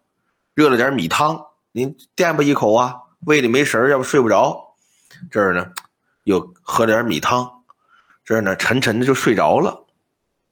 [0.54, 2.94] 热了点米汤，您垫吧一口啊，
[3.26, 4.74] 胃里没食儿要不睡不着。
[5.30, 5.72] 这儿呢，
[6.24, 7.62] 又喝点米汤，
[8.24, 9.84] 这儿呢沉沉的就睡着了。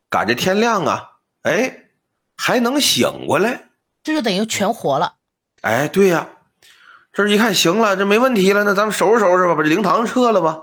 [0.09, 1.11] 赶着天亮啊，
[1.43, 1.89] 哎，
[2.37, 3.71] 还能醒过来，
[4.03, 5.15] 这就等于全活了。
[5.63, 6.29] 哎，对呀，
[7.13, 10.63] 这一看行了，这没问题了，那咱们收拾收拾吧，把这灵堂撤了吧，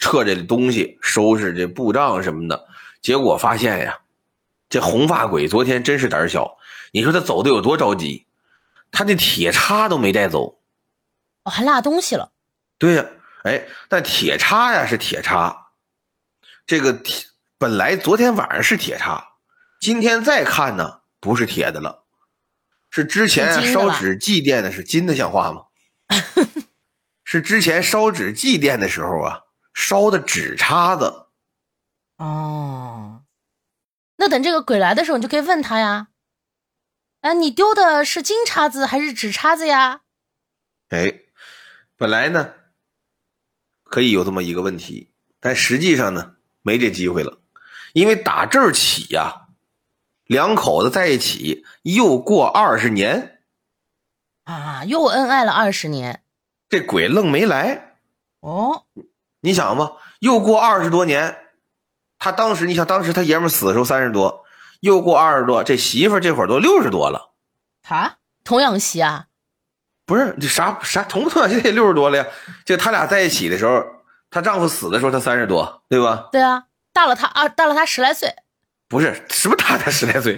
[0.00, 2.66] 撤这东西，收拾这布帐什么的。
[3.04, 4.00] 结果发现呀，
[4.70, 6.56] 这红发鬼昨天真是胆小。
[6.90, 8.26] 你说他走的有多着急？
[8.90, 10.58] 他那铁叉都没带走，
[11.42, 12.32] 哦，还落东西了。
[12.78, 13.04] 对呀，
[13.42, 15.66] 哎，但铁叉呀是铁叉，
[16.64, 17.26] 这个铁
[17.58, 19.32] 本来昨天晚上是铁叉，
[19.78, 22.04] 今天再看呢不是铁的了，
[22.88, 25.64] 是之前烧纸祭奠的是金的像话吗？
[27.22, 29.40] 是之前烧纸祭奠的时候啊，
[29.74, 31.23] 烧的纸叉子。
[32.24, 33.22] 哦，
[34.16, 36.08] 那等这个鬼来的时候，你就可以问他呀。
[37.20, 40.00] 哎，你丢的是金叉子还是纸叉子呀？
[40.88, 41.20] 哎，
[41.96, 42.54] 本来呢
[43.82, 47.40] 可以有这么一个问题，但实际上呢没这机会了，
[47.92, 49.48] 因为打这儿起呀、
[50.24, 53.42] 两口子在一起又过二十年，
[54.44, 56.22] 啊，又恩爱了二十年。
[56.70, 57.98] 这鬼愣没来。
[58.40, 58.86] 哦，
[59.40, 61.43] 你想吧，又过二十多年，
[62.24, 64.46] 他当时你想，当时他爷们死的时候三十多，
[64.80, 67.34] 又过二十多，这媳妇这会儿都六十多了。
[67.86, 69.26] 啊，童养媳啊？
[70.06, 71.50] 不是这啥啥童不同样？
[71.50, 72.26] 现在也六十多了呀。
[72.64, 73.84] 就他俩在一起的时候，
[74.30, 76.30] 她丈夫死的时候她三十多，对吧？
[76.32, 76.62] 对啊，
[76.94, 78.34] 大了他二，大了他十来岁。
[78.88, 80.34] 不是什么大他十来岁，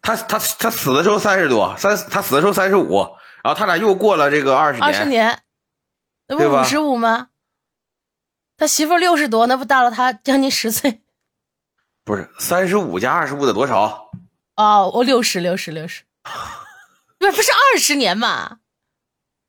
[0.00, 3.06] 他他他死的时候三十多，三他死的时候三十五，
[3.44, 5.42] 然后他俩又过了这个二十年，二十年，
[6.26, 7.26] 那不五十五吗？
[8.60, 11.00] 他媳妇六十多，那不大了他将近十岁。
[12.04, 14.10] 不是三十五加二十五得多少？
[14.54, 16.02] 哦，我六十六十六十，
[17.18, 18.58] 不是不是二十年嘛？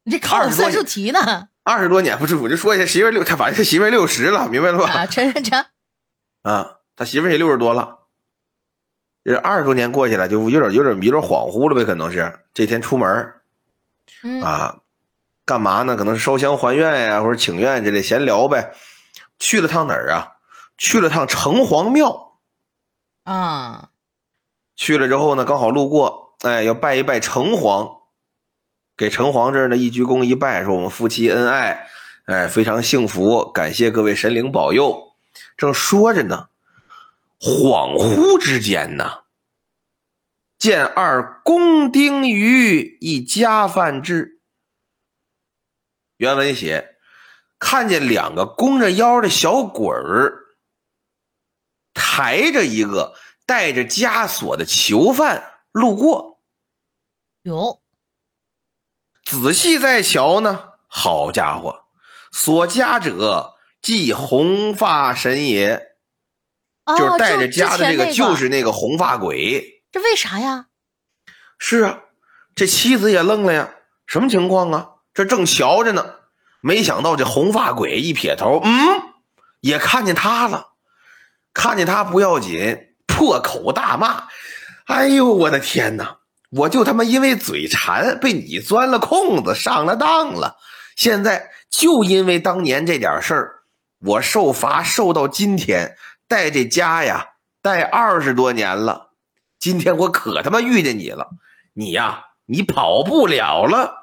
[0.05, 1.49] 你这考我算术题呢？
[1.63, 4.89] 二十多年不是，我就说一下媳妇儿六，他反正他媳妇儿六十了，明白了吧？
[4.89, 5.65] 啊，承认承
[6.43, 7.99] 啊，他媳妇也六十多了，
[9.25, 13.33] 这二十多年过去了，就有点有点有点恍惚了呗，可能是这天出门
[14.23, 14.77] 嗯啊，
[15.43, 15.97] 干嘛呢？
[15.97, 18.73] 可能是烧香还愿呀，或者请愿之类闲聊呗。
[19.41, 20.37] 去了趟哪儿啊？
[20.77, 22.39] 去了趟城隍庙。
[23.23, 23.89] 啊，
[24.75, 28.01] 去了之后呢，刚好路过，哎，要拜一拜城隍，
[28.95, 31.87] 给城隍这儿呢一鞠躬一拜，说我们夫妻恩爱，
[32.25, 35.15] 哎，非常幸福，感谢各位神灵保佑。
[35.57, 36.49] 正说着呢，
[37.39, 39.21] 恍惚之间呢，
[40.57, 44.39] 见二公丁于一家饭至。
[46.17, 46.97] 原文写，
[47.61, 50.33] 看见两个弓着腰的小鬼儿，
[51.93, 53.13] 抬着一个
[53.45, 56.41] 带着枷锁的囚犯路过。
[57.43, 57.79] 有
[59.23, 61.85] 仔细再瞧呢，好家伙，
[62.31, 65.95] 所枷者即红发神爷，
[66.85, 69.83] 哦，就是带着枷的这个，就是那个红发鬼。
[69.91, 70.65] 这为啥呀？
[71.59, 72.01] 是啊，
[72.55, 73.75] 这妻子也愣了呀，
[74.07, 74.95] 什么情况啊？
[75.13, 76.20] 这正瞧着呢，
[76.61, 78.71] 没想到这红发鬼一撇头，嗯，
[79.59, 80.67] 也看见他了。
[81.53, 84.27] 看见他不要紧，破口大骂
[84.87, 86.17] ：“哎呦，我的天哪！
[86.51, 90.57] 我就他妈因为嘴馋被你钻了空子，上了当了。
[90.95, 93.55] 现在就因为当年这点事儿，
[93.99, 95.97] 我受罚受到今天，
[96.27, 97.25] 带这家呀
[97.61, 99.11] 带二十多年了。
[99.59, 101.29] 今天我可他妈遇见你了，
[101.73, 103.99] 你呀，你跑不了了。”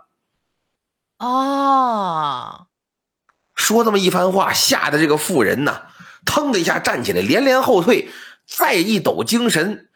[1.19, 2.69] 哦，
[3.55, 5.83] 说这么一番话，吓得这个妇人呐，
[6.25, 8.09] 腾的一下站起来，连连后退，
[8.47, 9.91] 再一抖精神，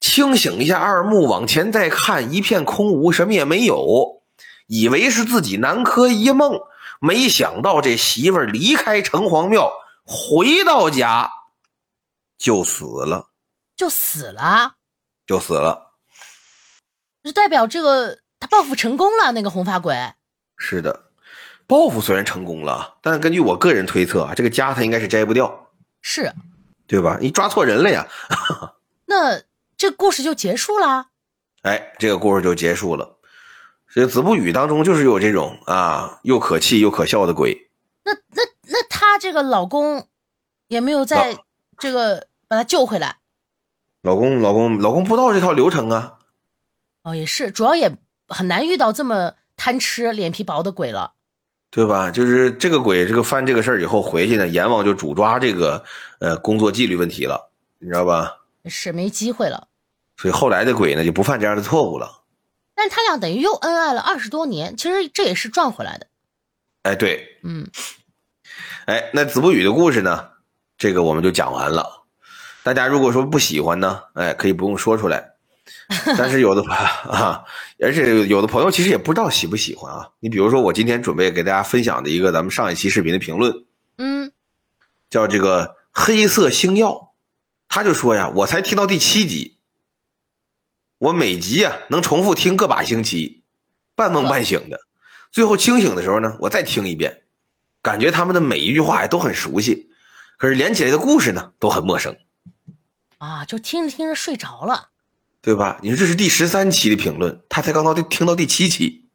[0.00, 4.22] 清醒一下二目，往前再看，一片空无，什么也没有，
[4.66, 6.60] 以为是自己南柯一梦，
[7.00, 9.72] 没想到这媳妇儿离开城隍庙，
[10.04, 11.32] 回到家
[12.36, 13.28] 就死了，
[13.74, 14.74] 就死了，
[15.26, 15.92] 就死了。
[17.24, 19.32] 就代表这个他报复成功了。
[19.32, 20.14] 那个红发鬼，
[20.58, 21.04] 是的，
[21.66, 25.70] 报复虽然成功了，但是根据我个人推测啊，这个家他应该是摘不掉，
[26.02, 26.32] 是
[26.86, 27.16] 对吧？
[27.20, 28.06] 你抓错人了呀。
[29.06, 29.40] 那
[29.76, 31.06] 这故事就结束了。
[31.62, 33.16] 哎，这个故事就结束了。
[33.90, 37.70] 这子不语当中就是有这种啊，又可气又可笑的鬼。
[38.04, 40.06] 那那那她这个老公
[40.66, 41.38] 也没有在
[41.78, 43.16] 这个把她救回来。
[44.02, 46.18] 老公，老公，老公不知道这套流程啊。
[47.02, 47.96] 哦，也是，主要也
[48.28, 51.12] 很难遇到这么贪吃、脸皮薄的鬼了。
[51.70, 52.10] 对吧？
[52.10, 55.84] 就是这个鬼，这个犯这个事儿以后回去呢，阎王就主抓这个
[56.18, 58.38] 呃工作纪律问题了，你知道吧？
[58.64, 59.68] 是没机会了。
[60.16, 62.22] 所以后来的鬼呢就不犯这样的错误了。
[62.74, 66.06] 但他俩等于又恩爱了二十多年，其实这也是赚回来的。
[66.84, 67.68] 哎，对，嗯，
[68.86, 70.28] 哎，那子不语的故事呢，
[70.78, 72.04] 这个我们就讲完了。
[72.62, 75.34] 大家如果说不喜欢呢，哎，可以不用说出来。
[76.18, 77.44] 但是有的 啊，
[77.80, 80.08] 而且有的朋友其实也不知道喜不喜欢啊。
[80.20, 83.64] 你比如说，我今天准备给大家分享的一个咱们上一期视频的评论，
[83.96, 84.32] 嗯，
[85.10, 87.12] 叫这个黑色星耀，
[87.68, 89.56] 他就说呀，我才听到第七集，
[90.98, 93.42] 我每集啊能重复听个把星期，
[93.94, 94.80] 半梦半醒的，
[95.30, 97.22] 最后清醒的时候呢，我再听一遍，
[97.82, 99.90] 感觉他们的每一句话呀都很熟悉，
[100.36, 102.16] 可是连起来的故事呢都很陌生。
[103.18, 104.90] 啊，就听着听着睡着了。
[105.48, 105.78] 对吧？
[105.80, 109.08] 你说这是第十三期的评论，他才刚到听到第七期，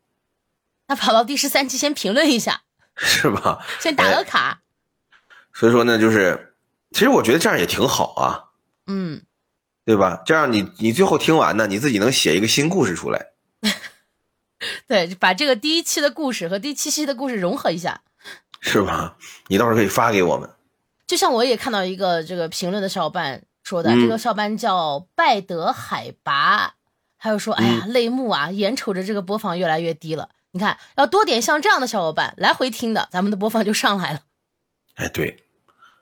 [0.87, 2.63] 他跑到第十三期先评论一下，
[2.95, 3.63] 是吧？
[3.79, 4.63] 先打个卡。
[5.53, 6.55] 所以说呢，就是
[6.89, 8.49] 其实我觉得这样也挺好啊，
[8.87, 9.21] 嗯，
[9.85, 10.23] 对吧？
[10.25, 13.27] 这样你你最后听完呢，你自己能写一个新故事出来。
[14.87, 18.01] 对，把这个第一期的故事和第七期的故事融合一下，
[18.59, 19.17] 是吧？
[19.49, 20.49] 你到时候可以发给我们。
[21.05, 26.75] 就像我也看到一个这个评论的小伙伴说的，嗯这个小伙伴叫拜德海拔，
[27.17, 30.29] 还有说，哎呀，泪目啊，眼瞅着这个播放越来越低了。
[30.51, 34.19] 你看，要多点像这样的小伙伴来回听的，咱们的播放就上来了。
[34.95, 35.43] 哎，对，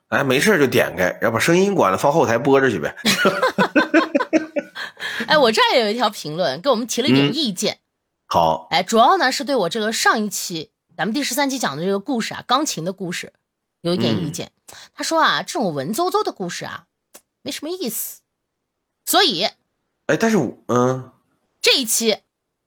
[0.08, 2.94] 哎，没事就点开，然后把声音关了，放后台播着去呗。
[5.28, 7.78] 哎，我这儿也有一条评论，给我们提了一点嗯意见。
[8.26, 13.32] 好，哎，主要呢是对我这个上一期咱们第十三期讲的这个故事啊，钢琴的故事
[13.80, 14.50] 有一点意见。
[14.94, 16.84] 他说啊，这种文绉绉的故事啊，
[17.42, 18.20] 没什么意思，
[19.04, 19.44] 所以
[20.06, 21.12] 哎，但是我嗯，
[21.60, 22.18] 这一期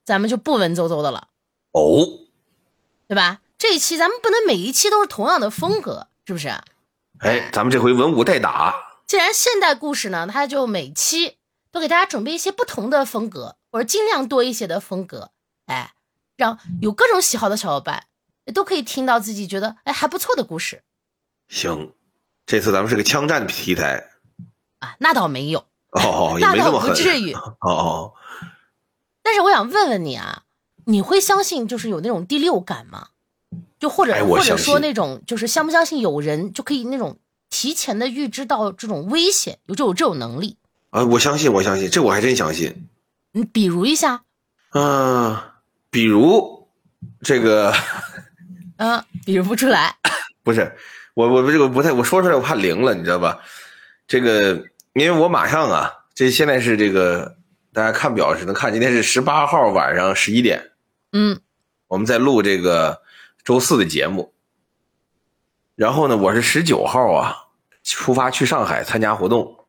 [0.06, 1.30] 咱们就不文绉绉的了，
[1.72, 2.06] 哦，
[3.08, 3.42] 对吧？
[3.58, 6.50] 这一期咱们不能每一期都是同样的风格，是不是？
[7.20, 11.38] 哎，咱们这回文武代打，既然现代故事呢，它就每期
[11.72, 15.32] 都给大家准备一些不同的风格，或者尽量多一些的风格，
[15.68, 15.94] 哎，
[16.36, 18.08] 让有各种喜好的小伙伴
[18.54, 20.84] 都可以听到自己觉得哎还不错的故事
[21.48, 21.94] 行，
[22.46, 24.12] 这次咱们是个枪战题材，
[24.86, 24.96] 啊。
[25.00, 27.34] 那倒没有，哦，也那倒没那么狠，不至于。
[27.34, 28.14] 哦哦，
[29.24, 30.44] 但是我想问问你啊，
[30.86, 33.08] 你会相信就是有那种第六感吗？
[33.80, 37.18] 就或者、哎或者说那种就是相不相信有人就可以那种
[37.50, 40.58] 提前的预知到这种危险，有就有这种能力？
[40.92, 42.88] 啊，我相信，我相信，这我还真相信。
[43.34, 44.24] 你比如一下，
[44.74, 45.38] 嗯、
[45.90, 46.70] 比如
[47.22, 47.74] 这个
[48.78, 49.98] 嗯、比如不出来，
[50.44, 50.74] 不是
[51.14, 53.40] 我，我这个不太，我说出来我怕灵了，你知道吧？
[54.08, 54.64] 这个，
[54.96, 57.36] 因为我马上啊，这现在是这个，
[57.74, 60.72] 大家看表是能看，今天是十八号晚上十一点，
[61.12, 61.42] 嗯
[61.90, 63.02] 我们在录这个
[63.44, 64.34] 周四的节目。
[65.76, 67.36] 然后呢，我是十九号啊
[67.84, 69.66] 出发去上海参加活动，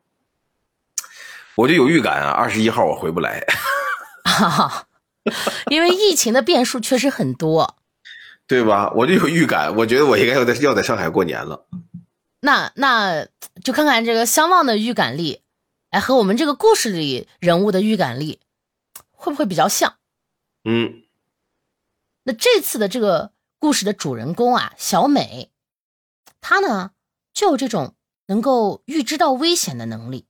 [1.55, 3.45] 我就有预感啊，二十一号我回不来。
[4.23, 4.87] 哈哈，
[5.69, 7.75] 因为疫情的变数确实很多。
[8.47, 8.93] 对吧？
[8.95, 11.65] 我就有预感，我觉得我应该要在要在上海过年了。
[12.39, 13.27] 那那
[13.63, 15.41] 就看看这个相望的预感力，
[15.89, 18.39] 哎，和我们这个故事里人物的预感力
[19.11, 19.97] 会不会比较像？
[20.63, 21.03] 嗯，
[22.23, 25.51] 那这次的这个故事的主人公啊，小美，
[26.41, 26.91] 她呢
[27.33, 27.95] 就有这种
[28.27, 30.25] 能够预知到危险的能力。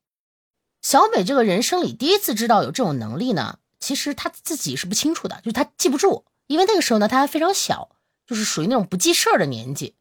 [0.81, 7.89] 小美这个人生里第一次知道有这种能力呢，其实她自己是不清楚的，就是她记不住，因为那个时候呢她还非常小，
[8.25, 9.95] 就是属于那种不记事儿的年纪，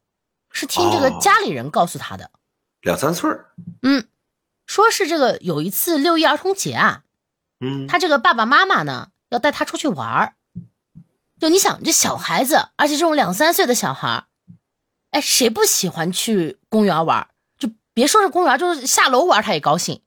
[0.57, 2.31] 是听这个哦家里人告诉他的。
[2.81, 4.09] 两三岁儿嗯，
[4.67, 7.03] 说是这个有一次六一儿童节啊，
[7.61, 10.35] 嗯，他这个爸爸妈妈呢要带他出去玩儿。
[11.39, 14.25] 就你想，这小孩子，而且这种两三岁的小孩，
[15.11, 17.29] 哎，谁不喜欢去公园玩儿？
[17.59, 20.01] 就别说是公园，就是下楼玩他也高兴。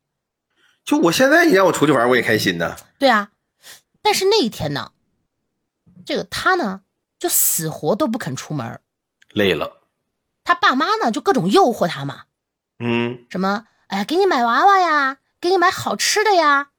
[0.84, 2.76] 就我现在你让我出去玩，我也开心呐。
[2.98, 3.30] 对啊，
[4.02, 4.92] 但是那一天呢，
[6.04, 6.82] 这个他呢
[7.20, 8.82] 就死活都不肯出门。
[9.34, 9.79] 累了，
[10.50, 12.24] 他爸妈呢就各种诱惑他嘛，
[12.80, 16.70] 嗯，什么哎，给你买娃娃呀，给你买好吃的呀，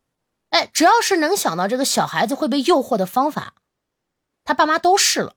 [0.49, 3.55] 哎，只要是能想到这个小孩子会被诱惑的方法，
[4.45, 5.37] 他爸妈都试了。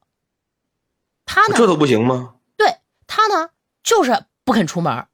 [1.27, 2.33] 他呢，这都不行吗？
[2.57, 3.51] 对他呢，
[3.83, 5.09] 就是不肯出门儿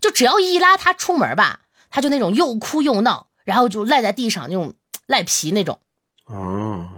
[0.00, 1.60] 就只要一拉他出门吧，
[1.90, 4.72] 他就那种又哭又闹，然后就赖在地上那种
[5.04, 5.82] 赖皮那种。
[6.24, 6.88] 哦，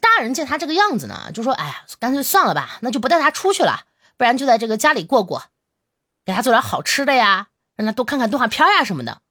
[0.00, 3.84] 大人见他这个样子呢，就说：“哎呀，干脆算了吧，那就不带他出去了，
[4.20, 5.44] 不然就在这个家里过过，
[6.26, 9.22] 给他做点好吃的呀，让他多看看动画片呀什么的。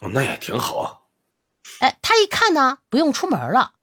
[0.00, 1.12] 哦那也挺好。”
[1.78, 3.74] 哎，他一看呢，不用出门了，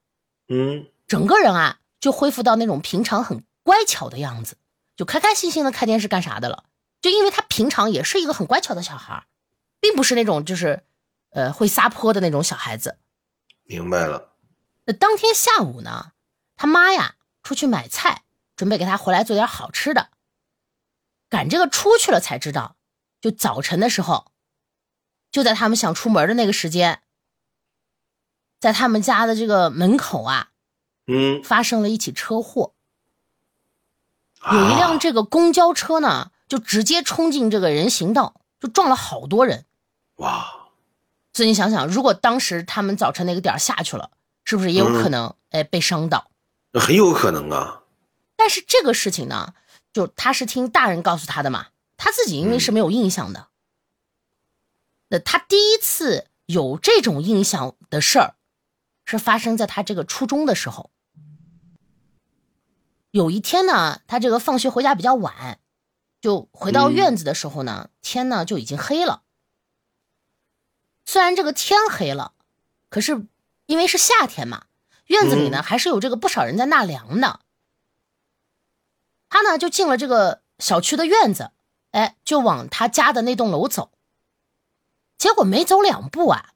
[0.49, 4.57] 嗯，整个人啊就恢复到那种平常很乖巧的样子，
[4.97, 6.65] 就开开心心的看电视干啥的了。
[7.01, 9.25] 就因为他平常也是一个很乖巧的小孩，
[9.79, 10.83] 并不是那种就是，
[11.29, 12.97] 呃，会撒泼的那种小孩子。
[13.63, 14.33] 明白了。
[14.83, 16.11] 那当天下午呢，
[16.57, 18.23] 他妈呀出去买菜，
[18.55, 20.09] 准备给他回来做点好吃的。
[21.29, 22.75] 赶这个出去了才知道，
[23.19, 24.31] 就早晨的时候，
[25.31, 27.01] 就在他们想出门的那个时间，
[28.59, 30.49] 在他们家的这个门口啊，
[31.07, 32.73] 嗯，发生了一起车祸。
[34.51, 39.65] 有一辆啊这个公交车呢，就直接冲进这个人行道，就撞了好多人。
[40.17, 40.69] 哇，
[41.33, 44.11] 所以你想想，如果当时他们早晨那个点儿下去了，
[44.43, 46.29] 是不是也有可能哎被伤到？
[46.71, 47.81] 那很有可能啊。
[48.35, 49.53] 但是这个事情呢，
[49.93, 51.67] 就他是听大人告诉他的嘛，
[51.97, 53.47] 他自己因为是没有印象的。
[55.09, 58.35] 那他第一次有这种印象的事儿，
[59.05, 60.91] 是发生在他这个初中的时候。
[63.11, 65.59] 有一天呢，他这个放学回家比较晚，
[66.19, 69.21] 就回到院子的时候呢，天呢就已经黑了。
[71.05, 72.33] 虽然这个天黑了，
[72.89, 73.25] 可是
[73.67, 74.65] 因为是夏天嘛，
[75.05, 77.44] 院子里呢还是有这个不少人在纳凉的。
[79.35, 81.51] 他呢就进了这个小区的院子，
[81.91, 83.91] 哎，就往他家的那栋楼走。
[85.17, 86.51] 结果没走两步啊，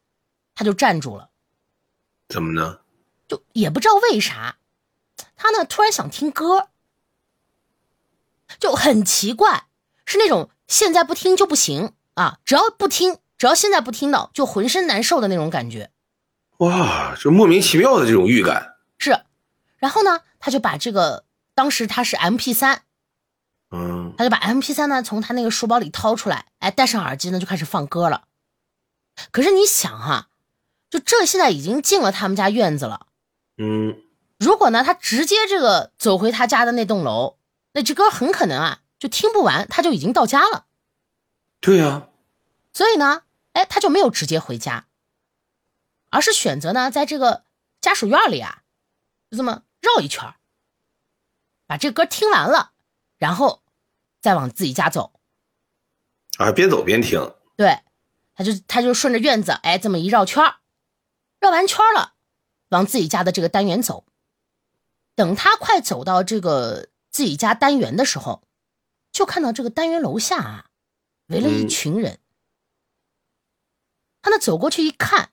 [0.56, 1.30] 他就站住了。
[2.30, 2.80] 怎么呢？
[3.28, 4.60] 就也不知道为啥，
[5.36, 6.70] 他呢突然想听歌，
[8.58, 9.66] 就很奇怪，
[10.06, 15.92] 是那种现在不听就不行啊，只要不听，只要现在不听到，就浑身难受的那种感觉。
[16.60, 18.78] 哇，这莫名其妙的这种预感。
[18.98, 19.26] 是，
[19.76, 21.26] 然后呢，他就把这个
[21.60, 22.84] 当时他是 M P 三，
[23.72, 28.30] 嗯，他就把 M P 三呢从他那个书包里掏出来，哎，戴上耳机呢就开始放歌了。
[29.32, 30.30] 可是你想哈，
[30.90, 33.08] 就这现在已经进了他们家院子了，
[33.58, 34.02] 嗯，
[34.38, 37.38] 如果呢他直接这个走回他家的那栋楼，
[37.74, 40.66] 那这歌很可能啊就听不完，他就已经到家了。
[41.60, 42.08] 对呀，
[42.72, 44.86] 所以呢，哎，他就没有直接回家，
[46.10, 47.44] 而是选择呢在这个
[47.82, 48.64] 家属院里啊，
[49.30, 50.34] 就这么绕一圈
[51.70, 52.72] 把这歌听完了，
[53.20, 53.62] 然后
[54.20, 55.14] 再往自己家走。
[56.40, 57.36] 啊，边走边听。
[57.56, 57.82] 对。
[58.34, 60.42] 他就他就顺着院子，哎，这么一绕圈
[61.42, 62.14] 绕完圈了，
[62.70, 64.06] 往自己家的这个单元走。
[65.14, 68.42] 等他快走到这个自己家单元的时候，
[69.12, 70.70] 就看到这个单元楼下啊，
[71.28, 72.20] 围了一群人。
[74.22, 75.32] 他那走过去一看，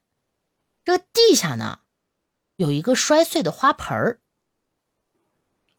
[0.84, 1.82] 这个地下呢，
[2.56, 4.20] 有一个摔碎的花盆儿。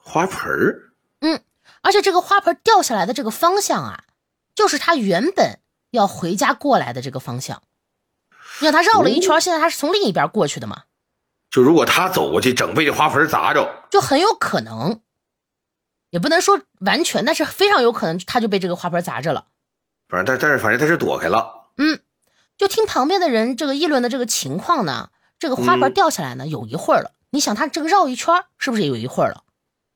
[0.08, 0.94] 花盆儿？
[1.20, 1.42] 嗯，
[1.82, 4.04] 而且这个花盆掉下来的这个方向啊，
[4.56, 5.60] 就是他原本。
[5.92, 7.64] 要回家过来的这个方向，
[8.60, 10.84] 你看他绕了一圈，现在他是从另一边过去的嘛？
[11.50, 15.00] 就如果他走过去，整被这花盆砸着，就很有可能，
[16.10, 19.48] 也不能说完全，但是非常有可能他就被这个花盆砸着了。
[20.10, 21.70] 反正但但是反正他是躲开了。
[21.78, 22.02] 嗯，
[22.58, 27.14] 就听旁边的人这个议论的这个情况呢，这个花盆掉下来呢有一会儿了。
[27.30, 29.46] 你想他这个绕一圈是不是也有一会儿了？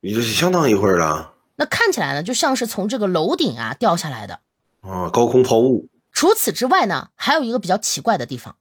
[0.02, 1.36] 也就是相当一会儿了。
[1.56, 4.41] 那看起来呢，就像是从这个楼顶啊掉下来的。
[4.82, 5.89] 啊，高空抛物。
[6.12, 8.58] 除此之外呢，还有一个比较奇怪的地方。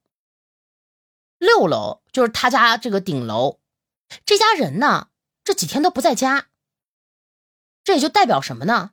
[1.38, 3.59] 六楼就是他家这个顶楼，
[4.24, 5.09] 这家人呢
[5.43, 6.47] 这几天都不在家。
[7.82, 8.91] 这也就代表什么呢？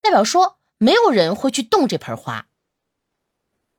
[0.00, 2.46] 代表说没有人会去动这盆花。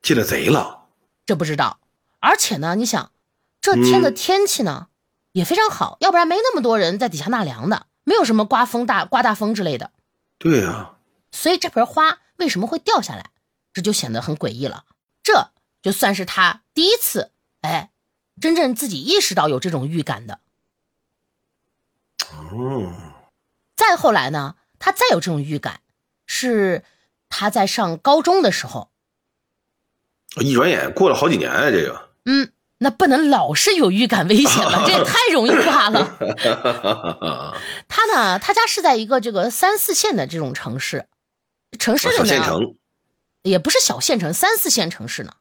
[0.02, 0.90] 进了贼了？
[1.26, 1.80] 这不知道。
[2.20, 3.14] 而且呢，你想，
[3.62, 4.90] 这天的天气呢
[5.32, 9.92] 也非常好，要不然没那么多人在底下纳凉的，没有什么刮风大刮大风之类的。
[10.40, 10.96] 对呀。
[11.32, 12.18] 所以这盆花。
[12.38, 13.32] 为什么会掉下来？
[13.74, 14.86] 这就显得很诡异了。
[15.22, 15.52] 这
[15.82, 17.92] 就算是他第一次，哎，
[18.40, 20.40] 真正自己意识到有这种预感的。
[22.30, 22.94] 哦。
[23.76, 25.82] 再后来呢，他再有这种预感，
[26.26, 26.86] 是
[27.28, 28.90] 他在上高中的时候。
[30.38, 32.12] 一转眼过了好几年啊，这个。
[32.24, 36.18] 嗯，那不能老是有预感危险了，这也太容易挂了。
[37.88, 41.08] 他呢，他家是在一个这个三四线的这种城市。
[41.78, 42.42] 城市里面，
[43.44, 45.34] 也不是小县城，三四线城市呢。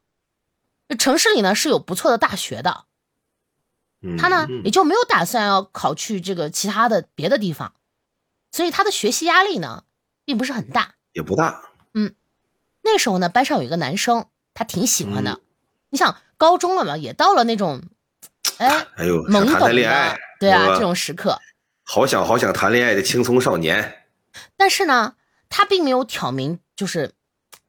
[0.97, 2.85] 城市里呢是有不错的大学的，
[4.17, 7.73] 他呢也就没有打算要考去这个其他的别的地方，
[8.51, 9.85] 所以他的学习压力呢
[10.25, 11.69] 并不是很大，也不大。
[11.93, 12.13] 嗯，
[12.81, 15.39] 那时候呢班上有一个男生，他挺喜欢的。
[15.89, 17.81] 你想高中了嘛，也到了那种，
[18.57, 21.39] 哎，哎呦，懵懂谈恋爱，对啊，这种时刻，
[21.83, 24.05] 好想好想谈恋爱的青葱少年。
[24.57, 25.15] 但是呢。
[25.51, 27.11] 他并没有挑明，就是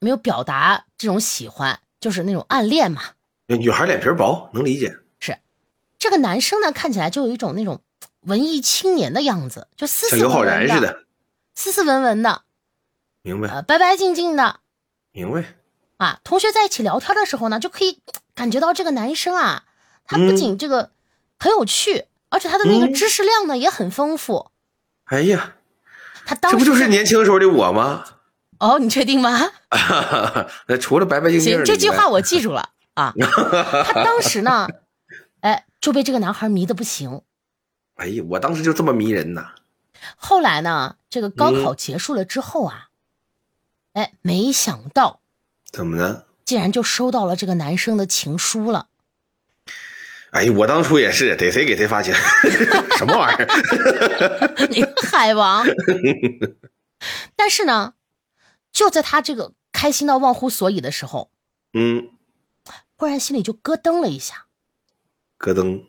[0.00, 3.00] 没有表达这种喜欢，就是那种暗恋嘛。
[3.46, 4.94] 女孩脸皮薄，能理解。
[5.18, 5.38] 是，
[5.98, 7.80] 这个男生呢，看起来就有一种那种
[8.20, 11.06] 文艺青年的样子，就斯斯文文的，
[11.54, 12.42] 斯斯文文的。
[13.22, 13.62] 明白。
[13.62, 14.60] 白白净净的。
[15.12, 15.42] 明白。
[16.00, 18.00] 啊，同学在一起聊天的时候呢，就可以
[18.34, 19.64] 感觉到这个男生啊，
[20.06, 20.92] 他不仅这个
[21.38, 24.50] 很有趣，而且他的那个知识量呢也很丰富。
[25.04, 25.56] 哎呀。
[26.24, 28.04] 他当时这不就是年轻时候的我吗？
[28.60, 29.50] 哦，你确定吗？
[30.68, 33.12] 那除了白白净净，行，这句话我记住了啊。
[33.84, 34.68] 他当时呢，
[35.40, 37.22] 哎，就被这个男孩迷得不行。
[37.96, 39.54] 哎呀，我当时就这么迷人呐。
[40.14, 42.88] 后来呢，这个高考结束了之后啊，
[43.94, 45.20] 哎，没想到
[45.72, 46.24] 怎么呢？
[46.44, 48.88] 竟然就收到了这个男生的情书了。
[50.30, 52.14] 哎呀，我当初也是，逮谁给谁发钱，
[52.98, 54.66] 什么玩意儿？
[54.70, 55.66] 你海王！
[57.36, 57.94] 但是呢，
[58.72, 61.30] 就在他这个开心到忘乎所以的时候，
[61.72, 62.10] 嗯，
[62.96, 64.46] 忽然心里就咯噔了一下，
[65.38, 65.84] 咯噔，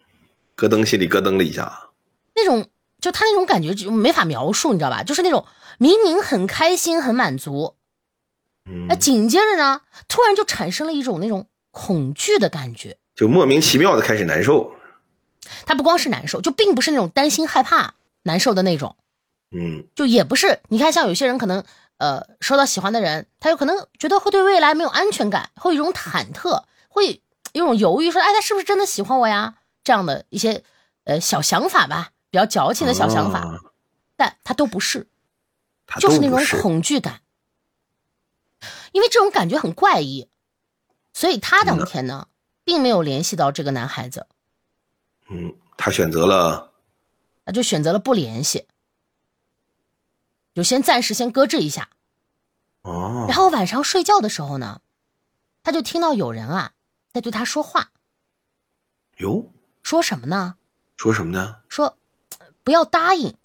[0.55, 1.89] 咯噔，心里咯噔了一下。
[2.33, 2.67] 那种
[2.99, 5.03] 就他那种感觉就没法描述，你知道吧？
[5.03, 5.45] 就是那种
[5.77, 7.75] 明明很开心、很满足，
[8.65, 12.97] 嗯哎，，紧接着呢，突然就产生了一种那种恐惧的感觉。
[13.15, 14.73] 就莫名其妙的开始难受。
[15.65, 18.95] 他不光是难受，就并不是那种担心、害怕、难受的那种，
[19.51, 20.59] 嗯就也不是。
[20.69, 21.63] 你看，像有些人可能
[21.97, 27.11] 呃收到喜欢的人，他有可能觉得会对未来没有安全感，会有一种忐忑，会有
[27.53, 29.55] 一种犹豫，说哎，他是不是真的喜欢我呀？
[29.83, 30.63] 这样的一些
[31.05, 33.59] 呃小想法吧，比较矫情的小想法，啊
[34.15, 35.07] 但他都不是。
[35.87, 37.20] 他就是那种恐惧感，
[38.91, 40.29] 因为这种感觉很怪异，
[41.13, 42.27] 所以他当天呢，
[42.63, 44.27] 并没有联系到这个男孩子，
[45.29, 46.73] 嗯，他选择了
[47.45, 48.67] 那就选择了不联系，
[50.53, 51.89] 就先暂时先搁置一下。
[52.81, 54.81] 哦然，后晚上睡觉的时候呢，
[55.63, 56.73] 他就听到有人啊
[57.11, 57.91] 在对他说话，
[59.17, 59.51] 哟，
[59.83, 60.57] 说什么呢？
[60.97, 61.61] 说什么呢？
[61.69, 61.97] 说
[62.39, 63.37] 呃不要答应，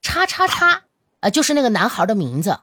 [0.00, 0.84] 叉叉叉，
[1.20, 2.60] 啊，就是那个男孩的名字。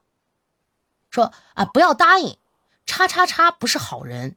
[1.16, 2.38] 说啊，不要答应，
[2.86, 4.36] 叉叉叉不是好人。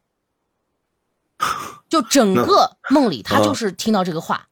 [1.88, 4.48] 就整个梦里，他啊就是听到这个话。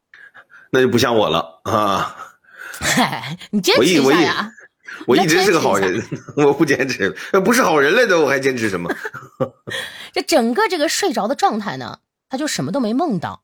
[0.70, 2.16] 那就不像我了啊！
[2.80, 4.52] 嗨，你坚持一下呀！
[5.06, 6.02] 我一直是个好人，
[6.36, 7.10] 我不坚持，
[7.44, 8.90] 不是好人来的，我还坚持什么？
[10.12, 11.98] 这整个这个睡着的状态呢，
[12.28, 13.42] 他就什么都没梦到，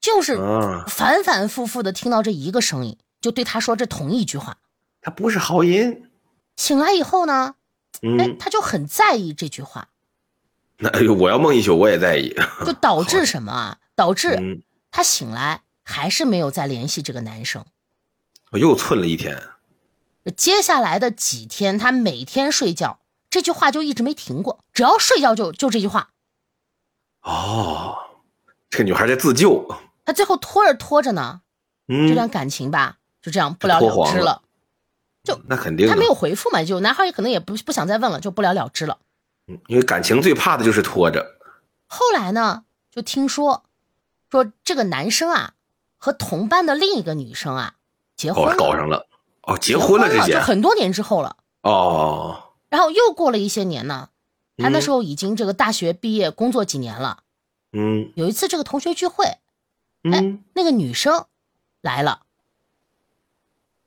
[0.00, 4.56] 就是啊，反反复复的听到这一个声音，就对他说这同一句话。
[5.02, 6.10] 他不是好人。
[6.56, 7.59] 醒来以后呢，哎，
[8.02, 9.88] 嗯，他就很在意这句话，
[10.78, 12.34] 那哎呦，我要梦一宿，我也在意。
[12.64, 13.78] 就导致什么啊？
[13.94, 17.64] 导致嗯，他醒来还是没有再联系这个男生。
[18.52, 19.42] 我又寸了一天。
[20.36, 26.10] 接下来的几天，他每天睡觉这句话就一直没停过，只要睡觉就就这句话。
[27.22, 27.96] 哦，
[28.70, 29.66] 这个女孩在自救。
[30.04, 31.42] 她最后拖着拖着呢，
[31.88, 34.42] 嗯，这段感情吧就这样不了了之了
[35.24, 35.40] 之了。
[35.46, 38.98] 那肯定他没有回复嘛，就男孩也可能也不不想再问了，就不了了之了。
[39.46, 41.38] 嗯因为感情最怕的就是拖着。
[41.86, 43.64] 后来呢，就听说
[44.30, 45.54] 说这个男生啊
[45.98, 47.74] 和同班的另一个女生啊
[48.16, 49.08] 结婚搞上了。
[49.42, 50.40] 哦，结结婚了这些就。
[50.40, 51.36] 很多年之后了。
[51.62, 54.10] 哦，然后又过了一些年呢，
[54.56, 57.24] 他那嗯时候已经这个大学毕业，工作几年了。
[57.72, 59.38] 嗯有一次这个同学聚会，
[60.04, 61.26] 嗯，那个女生
[61.80, 62.22] 来了，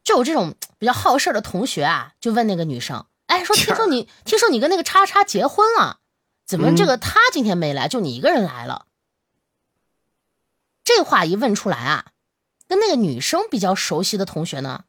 [0.04, 5.99] 就有这种比较好事儿的同学啊，就问那个女生，哎，说听说你听说你跟那个叉叉结婚了，
[6.45, 8.88] 怎么这个他今天没来，就你一个人来了？
[10.84, 12.12] 这话一问出来啊，
[12.68, 14.84] 跟那个女生比较熟悉的同学呢，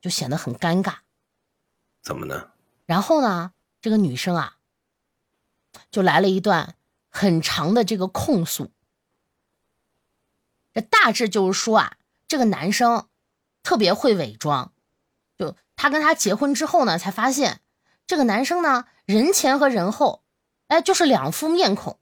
[0.00, 0.98] 就显得很尴尬。
[2.00, 2.52] 怎么呢？
[2.86, 4.58] 然后呢，这个女生啊，
[5.90, 6.76] 就来了一段
[7.08, 8.70] 很长的这个控诉。
[10.72, 11.96] 这大致就是说啊，
[12.28, 13.08] 这个男生
[13.62, 14.72] 特别会伪装，
[15.38, 17.60] 就她跟他结婚之后呢，才发现
[18.06, 20.22] 这个男生呢，人前和人后，
[20.68, 21.98] 哎，就是两副面孔。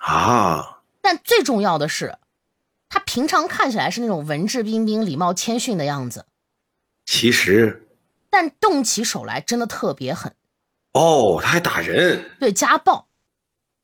[0.00, 2.18] 啊，但最重要的是，
[2.88, 6.26] 他平常看起来是那种文质彬彬、礼貌谦逊的样子，
[7.04, 7.88] 其实
[8.28, 10.34] 但动起手来真的特别狠，
[10.92, 13.08] 哦，他还打人，对家暴。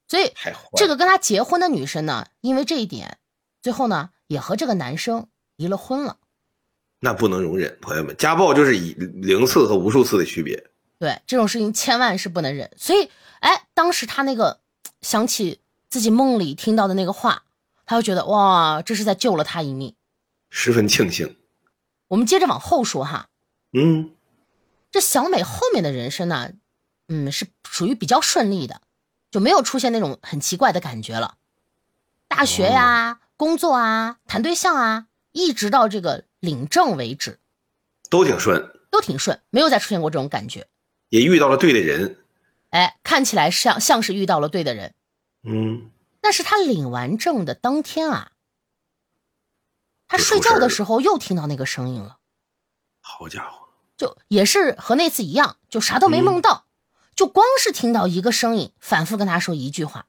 [0.09, 0.35] 所以。
[0.77, 3.19] 这个跟他结婚的女生呢，因为这一点，
[3.63, 6.19] 最后呢也和这个男生离了婚了。
[7.05, 10.71] 那不能容忍，朋友们，家暴就是以零次和无数次的区别。
[11.01, 12.71] 对这种事情千万是不能忍。
[12.77, 14.61] 所以，哎，当时他那个
[15.01, 15.59] 想起
[15.91, 17.43] 自己梦里听到的那个话，
[17.85, 19.97] 他就觉得哇，这是在救了他一命。
[20.49, 21.37] 十分庆幸。
[22.07, 23.31] 我们接着往后说哈，
[23.73, 24.13] 嗯，
[24.93, 26.53] 这小美后面的人生呢，
[27.09, 28.81] 嗯，是属于比较顺利的，
[29.29, 31.35] 就没有出现那种很奇怪的感觉了。
[32.29, 37.39] 大学呀、工作啊、谈对象啊，一直到这个领证为止，
[38.11, 40.67] 都挺顺，都挺顺，没有再出现过这种感觉。
[41.09, 42.19] 也遇到了对的人。
[42.71, 44.95] 哎，看起来像像是遇到了对的人。
[45.45, 48.33] 嗯，但是他领完证的当天啊，
[50.09, 52.19] 他睡觉的时候又听到那个声音了，
[53.01, 56.67] 好家伙，就也是和那次一样，就啥都没梦到，
[57.15, 60.09] 就光是听到一个声音反复跟他说一句话，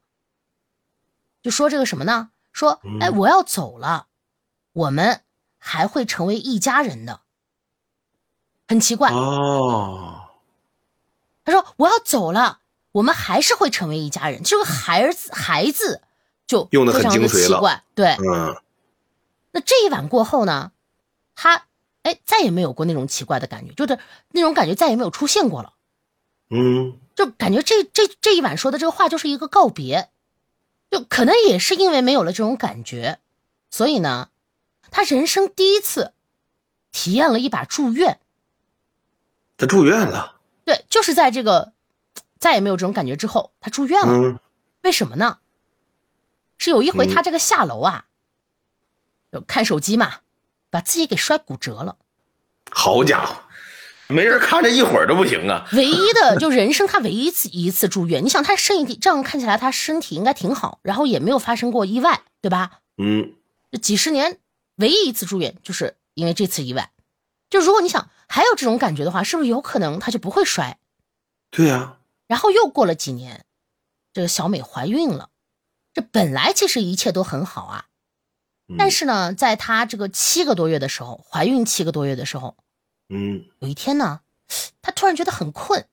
[1.43, 2.31] 就说这个什么呢？
[2.51, 4.07] 说，哎，我要走了，
[4.71, 5.21] 我们
[5.65, 7.21] 还会成为一家人的。
[8.67, 10.23] 很奇怪，哦，
[11.45, 12.59] 他说我要走了，
[12.91, 14.43] 我们还是会成为一家人。
[14.43, 16.01] 这个孩子孩子
[16.45, 18.07] 就用的很非常的精髓了奇怪，对。
[18.19, 18.55] 嗯，
[19.51, 20.71] 那这一晚过后呢，
[21.33, 21.65] 他
[22.03, 23.97] 哎再也没有过那种奇怪的感觉，就是
[24.31, 25.73] 那种感觉再也没有出现过了，
[26.49, 30.09] 嗯，就感觉这这这一晚说的这个话就是一个告别，
[30.91, 33.19] 就可能也是因为没有了这种感觉，
[33.69, 34.29] 所以呢，
[34.93, 36.13] 他人生第一次
[36.91, 38.19] 体验了一把住院。
[39.57, 40.39] 他住院了。
[40.63, 41.73] 对，就是在这个
[42.39, 44.13] 再也没有这种感觉之后，他住院了。
[44.13, 44.39] 嗯
[44.83, 45.39] 为什么呢？
[46.57, 48.05] 是有一回他这个下楼啊，
[49.31, 50.15] 就看手机嘛，
[50.69, 51.95] 把自己给摔骨折了。
[52.69, 53.43] 好家伙，
[54.09, 55.65] 没人看着一会儿都不行啊。
[55.71, 62.81] 唯一的 就人生他唯一一次一次住院，你想他身体这样看起来他身体应该挺好，然后也没有发生过意外，对吧？
[62.97, 63.33] 嗯
[63.71, 64.37] 这几十年
[64.75, 66.91] 唯一一次住院，就是因为这次意外。
[67.49, 70.79] 就如果你想还有这种感觉的话，是不是有可能他就不会摔？
[71.51, 73.45] 对呀、然后又过了几年，
[74.11, 75.29] 这个小美怀孕了。
[75.93, 77.85] 这本来其实一切都很好啊，
[78.67, 82.57] 嗯但是呢，在她这个七个多月的时候，怀孕七个多月的时候，
[83.09, 84.21] 嗯，有一天呢，
[84.81, 85.85] 她突然觉得很困，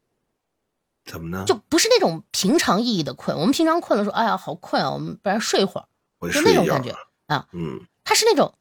[1.05, 1.45] 怎么呢？
[1.47, 3.37] 就不是那种平常意义的困。
[3.37, 6.97] 我们平常困了说，哎呀，好困啊，我们不然睡会儿，就那种感觉。
[7.27, 7.47] 啊。
[7.53, 8.55] 嗯，她是那种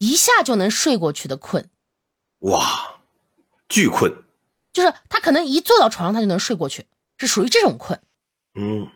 [0.00, 1.68] 一下就能睡过去的困，
[2.38, 3.00] 哇，
[3.68, 4.24] 巨困。
[4.72, 6.86] 就是他可能一坐到床上，他就能睡过去，
[7.18, 8.00] 是属于这种困。
[8.54, 8.90] 嗯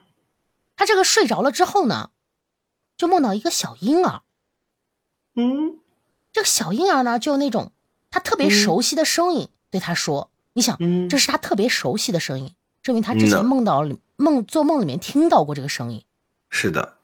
[0.76, 2.10] 他这个睡着了之后呢，
[2.96, 4.22] 就梦到一个小婴儿。
[5.34, 5.78] 嗯
[6.32, 7.72] 这个小婴儿呢，就有那种
[8.10, 16.02] 他特别熟悉的声音对他说：“你想，嗯，这是他特别熟悉的声音，证明他之前梦到里梦做梦里面听到过这个声音。
[16.48, 16.96] 是的。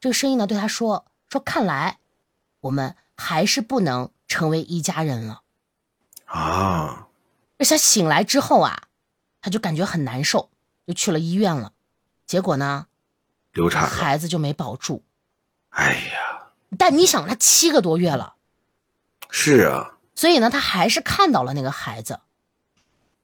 [0.00, 1.98] 这个声音呢，对他说：说看来
[2.60, 5.42] 我们还是不能成为一家人了。
[6.26, 7.08] 啊，
[7.58, 8.88] 而且醒来之后啊，
[9.40, 10.50] 他就感觉很难受，
[10.86, 11.72] 就去了医院了。
[12.26, 12.86] 结果呢，
[13.52, 13.88] 流产了。
[13.88, 15.04] 孩子就没保住。
[15.70, 18.36] 哎呀，但你想，他七个多月了。”
[19.30, 22.20] 是啊，所以呢，他还是看到了那个孩子，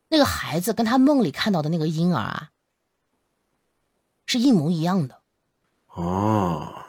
[0.09, 2.51] 那个孩子跟他梦里看到的那个婴儿啊，
[4.27, 5.21] 是一模一样的。
[5.89, 6.85] 哦，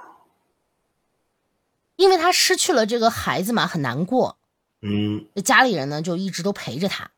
[2.01, 4.39] 因为他失去了这个孩子嘛，很难过。
[4.81, 7.11] 嗯家里人呢就一直都陪着他。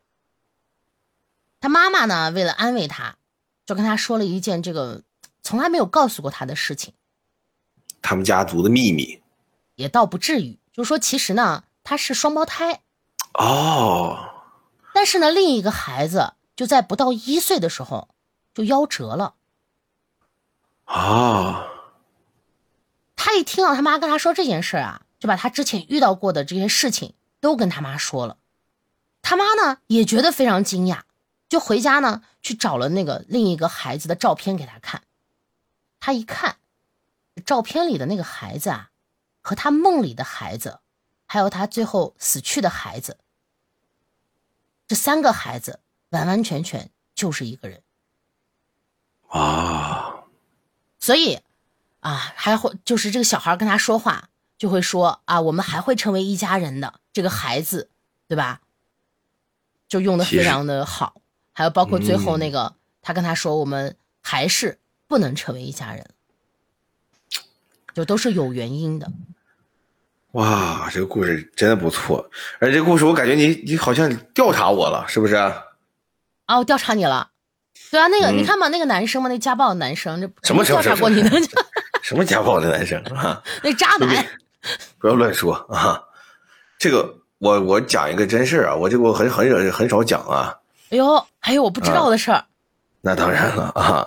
[1.61, 3.15] 他妈妈呢，为了安慰他，
[3.65, 5.03] 就跟他说了一件这个
[5.41, 6.93] 从来没有告诉过他的事情，
[8.01, 9.21] 他们家族的秘密。
[9.75, 12.81] 也倒不至于，就是说其实呢，他是双胞胎，
[13.35, 14.19] 哦，
[14.93, 18.09] 但是呢，另一个孩子就在不到一岁的时候
[18.53, 19.35] 就夭折了。
[20.83, 21.65] 啊，
[23.25, 28.37] 他一听到他妈跟他说这件事啊，就把他之前遇到过的这些事情都跟他妈说了。
[29.21, 31.03] 他妈呢也觉得非常惊讶，
[31.47, 35.03] 就回家呢去找了那个另一个孩子的照片给他看。
[36.01, 36.57] 他一看，
[37.45, 38.89] 照片里的那个孩子啊，
[39.39, 40.81] 和他梦里的孩子，
[41.25, 43.17] 还有他最后死去的孩子，
[44.85, 47.81] 这三个孩子完完全全就是一个人。
[49.29, 50.25] 啊，
[50.99, 51.39] 所以，
[52.03, 56.95] 啊，还会就是这个小孩跟他说话，就会说啊，我们还会成为一家人的。
[57.13, 57.89] 这个孩子，
[58.27, 58.59] 对吧？
[59.87, 61.21] 就用的非常的好。
[61.53, 66.05] 还有包括最后嗯那个，他跟他说，我们还是不能成为一家人，
[67.93, 69.09] 就都是有原因的。
[70.31, 72.29] 哇，这个故事真的不错，
[72.59, 75.35] 而且这个故事我感觉你你好像调查我了，是不是？
[75.35, 77.29] 啊，我调查你了。
[77.91, 81.29] 对啊，那个、嗯你看嘛，那个男生嘛，那家暴的男生，这什么调查过你的？
[82.03, 83.41] 什么家暴的男生啊？
[83.63, 84.23] 那渣男。
[84.99, 86.03] 不要乱说啊！
[86.77, 90.59] 这个我我讲一个真事儿啊，我这个我很很少很少讲啊。
[90.89, 92.43] 哎呦，还有我不知道的事儿。
[93.01, 94.05] 那当然了啊，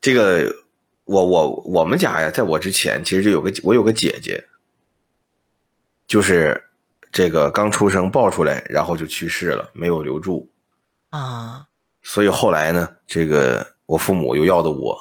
[0.00, 0.52] 这个
[1.04, 4.44] 我我我们家呀，在我之前其实就有个我有个姐姐，
[6.08, 6.60] 就是
[7.12, 10.50] 这个刚出生抱出来，然后就去世了，没有留住。
[11.10, 11.64] 啊，
[12.02, 14.96] 所以后来呢，这个我父母又要的我，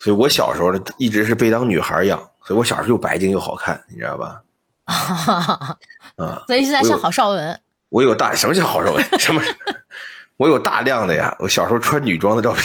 [0.00, 4.40] 所以我小时候呢一直是被当女孩养，所以我小时候又白净又好看，你知道吧？
[6.16, 7.60] 啊，所以现在像郝邵文。
[7.90, 9.18] 我有大什么叫郝邵文？
[9.18, 9.42] 什么？
[10.38, 12.64] 我有大量的呀，我小时候穿女装的照片。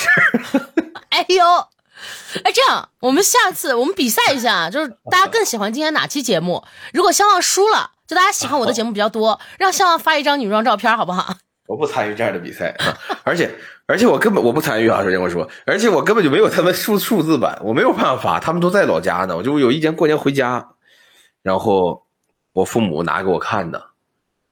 [1.10, 1.44] 哎呦，
[2.44, 6.64] 哎，这样我们下次我们比赛一下，就是大家更喜欢今天哪期节目？
[6.94, 11.36] 如果相望输了，就大家喜欢我的节目比较多，让相望发一张女装照片，好不好？
[11.68, 13.50] 我不参与这样的比赛啊，而且
[13.88, 19.36] 而且我根本我不参与啊，首先我说，而且我根本就没有他们数数字版，我没有办法，他们都在老家呢。
[19.36, 20.70] 我就有一年过年回家，
[21.42, 22.06] 然后
[22.54, 23.84] 我父母拿给我看的，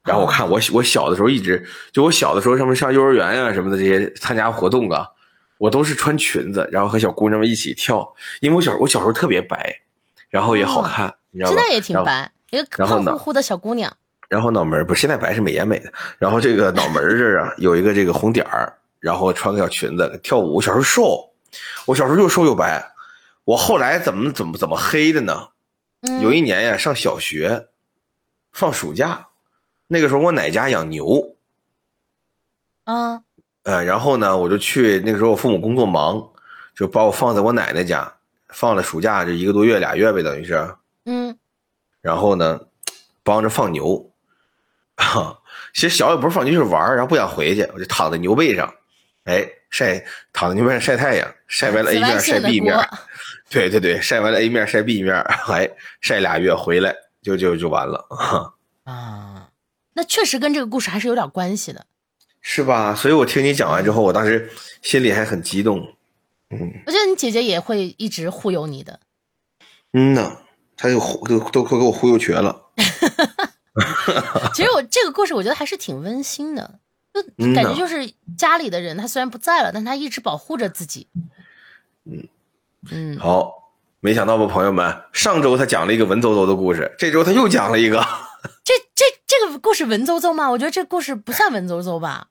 [0.03, 5.07] 然后我看我我小的时候一直就我小的时候什么上幼儿园呀、什么的这些参加活动啊，
[5.59, 9.81] 我都是穿裙子，然后和小姑娘们一起跳，因为我小我小时候特别白，
[10.29, 11.57] 然后也好看，你知道吗？
[11.57, 13.95] 现在也挺白，一个胖乎乎的小姑娘。
[14.29, 20.55] 然后脑门不是现在白是美颜美的，然后这个脑门儿这儿啊有一个这个红点儿，然后穿个小裙子跳舞。
[20.55, 21.29] 我小时候瘦，
[21.85, 22.83] 我小时候又瘦又白，
[23.43, 25.49] 我后来怎么怎么怎么黑的呢？
[26.01, 26.21] 嗯？
[26.21, 27.67] 有一年呀，上小学，
[28.51, 29.27] 放暑假，
[29.87, 31.35] 那个时候我奶家养牛，
[32.85, 33.21] 啊
[33.63, 36.31] 呃，然后呢，我就去那个时候我父母工作忙，
[36.75, 38.13] 就把我放在我奶奶家，
[38.49, 41.37] 放了暑假这一个多月俩月呗，等于是，嗯。
[42.01, 42.59] 然后呢，
[43.23, 44.11] 帮着放牛，
[44.97, 45.39] 哈，
[45.73, 48.73] 其实小也不是放牛，就是玩儿然后不想回去，我就躺在牛背上，
[49.25, 52.75] 哎，晒躺在牛背上晒太阳，晒完了 A 面晒 B 面，
[53.49, 55.15] 对对对，晒完了 A 面晒 B 面，
[55.47, 55.69] 哎，
[56.01, 58.53] 晒俩月回来就就就完了，哈
[58.91, 59.49] 啊，
[59.93, 61.85] 那确实跟这个故事还是有点关系的。
[62.45, 62.93] 是吧？
[62.93, 64.49] 所以我听你讲完之后，我当时
[64.81, 65.79] 心里还很激动。
[66.49, 68.99] 嗯我觉得你姐姐也会一直忽悠你的。
[69.93, 70.37] 嗯呐，
[70.75, 72.69] 她就忽都都快给我忽悠瘸了。
[74.53, 76.79] 其实我这个故事我觉得还是挺温馨的，
[77.13, 81.07] 就感觉就是家里的人他虽然不在了，但他一直保护着自己。
[82.05, 82.27] 嗯
[82.91, 88.05] 嗯，好，没想到吧，朋友们，上周他讲了一个文绉绉的故事，这周他又讲了一个。
[88.63, 90.49] 这这这个故事文绉绉吗？
[90.51, 92.27] 我觉得这故事不算文绉绉吧，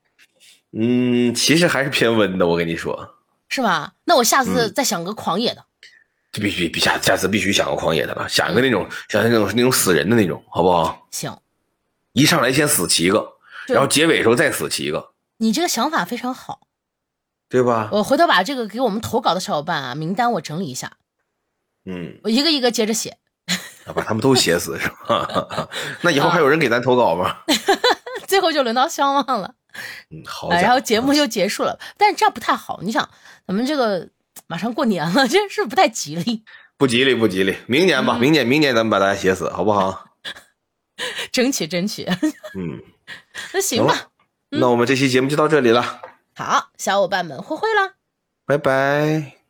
[0.72, 3.16] 嗯，其实还是偏温的，我跟你说，
[3.48, 3.94] 是吧？
[4.04, 5.64] 那我下次嗯再想个狂野的。
[6.32, 11.06] 这必须必下下次必须想个狂野的了，想一个那种想那种那种死人的那种，好不好？
[11.10, 11.38] 行，
[12.12, 13.34] 一上来先死七个，
[13.68, 16.66] 然后结尾的时候再死七个，你这个想法非常好。
[17.48, 17.90] 对吧？
[17.92, 20.92] 我回头把这个给我们投稿的小伙伴啊名单我整理一下，
[21.84, 23.18] 嗯，我一个一个接着写。
[23.94, 25.68] 把他们都写死是吧？
[26.00, 27.38] 那以后还有人给咱投稿吗？
[28.26, 29.54] 最后就轮到相望了，
[30.10, 31.78] 嗯，好啊，然后节目就结束了。
[31.98, 33.06] 但是这样不太好，你想，
[33.46, 34.08] 咱们这个
[34.52, 36.44] 马上过年了，这是不是不太吉利？
[36.76, 40.04] 不吉利，不吉利，明年嗯吧，明年明年咱们把大家写死，好不好？
[41.32, 42.04] 争 取争取。
[42.54, 42.82] 嗯，
[43.54, 44.08] 那行吧，
[44.50, 46.02] 那我们这期节目就到这里了，
[46.36, 47.94] 好，小伙伴们，挥挥了。
[48.44, 49.41] 拜拜。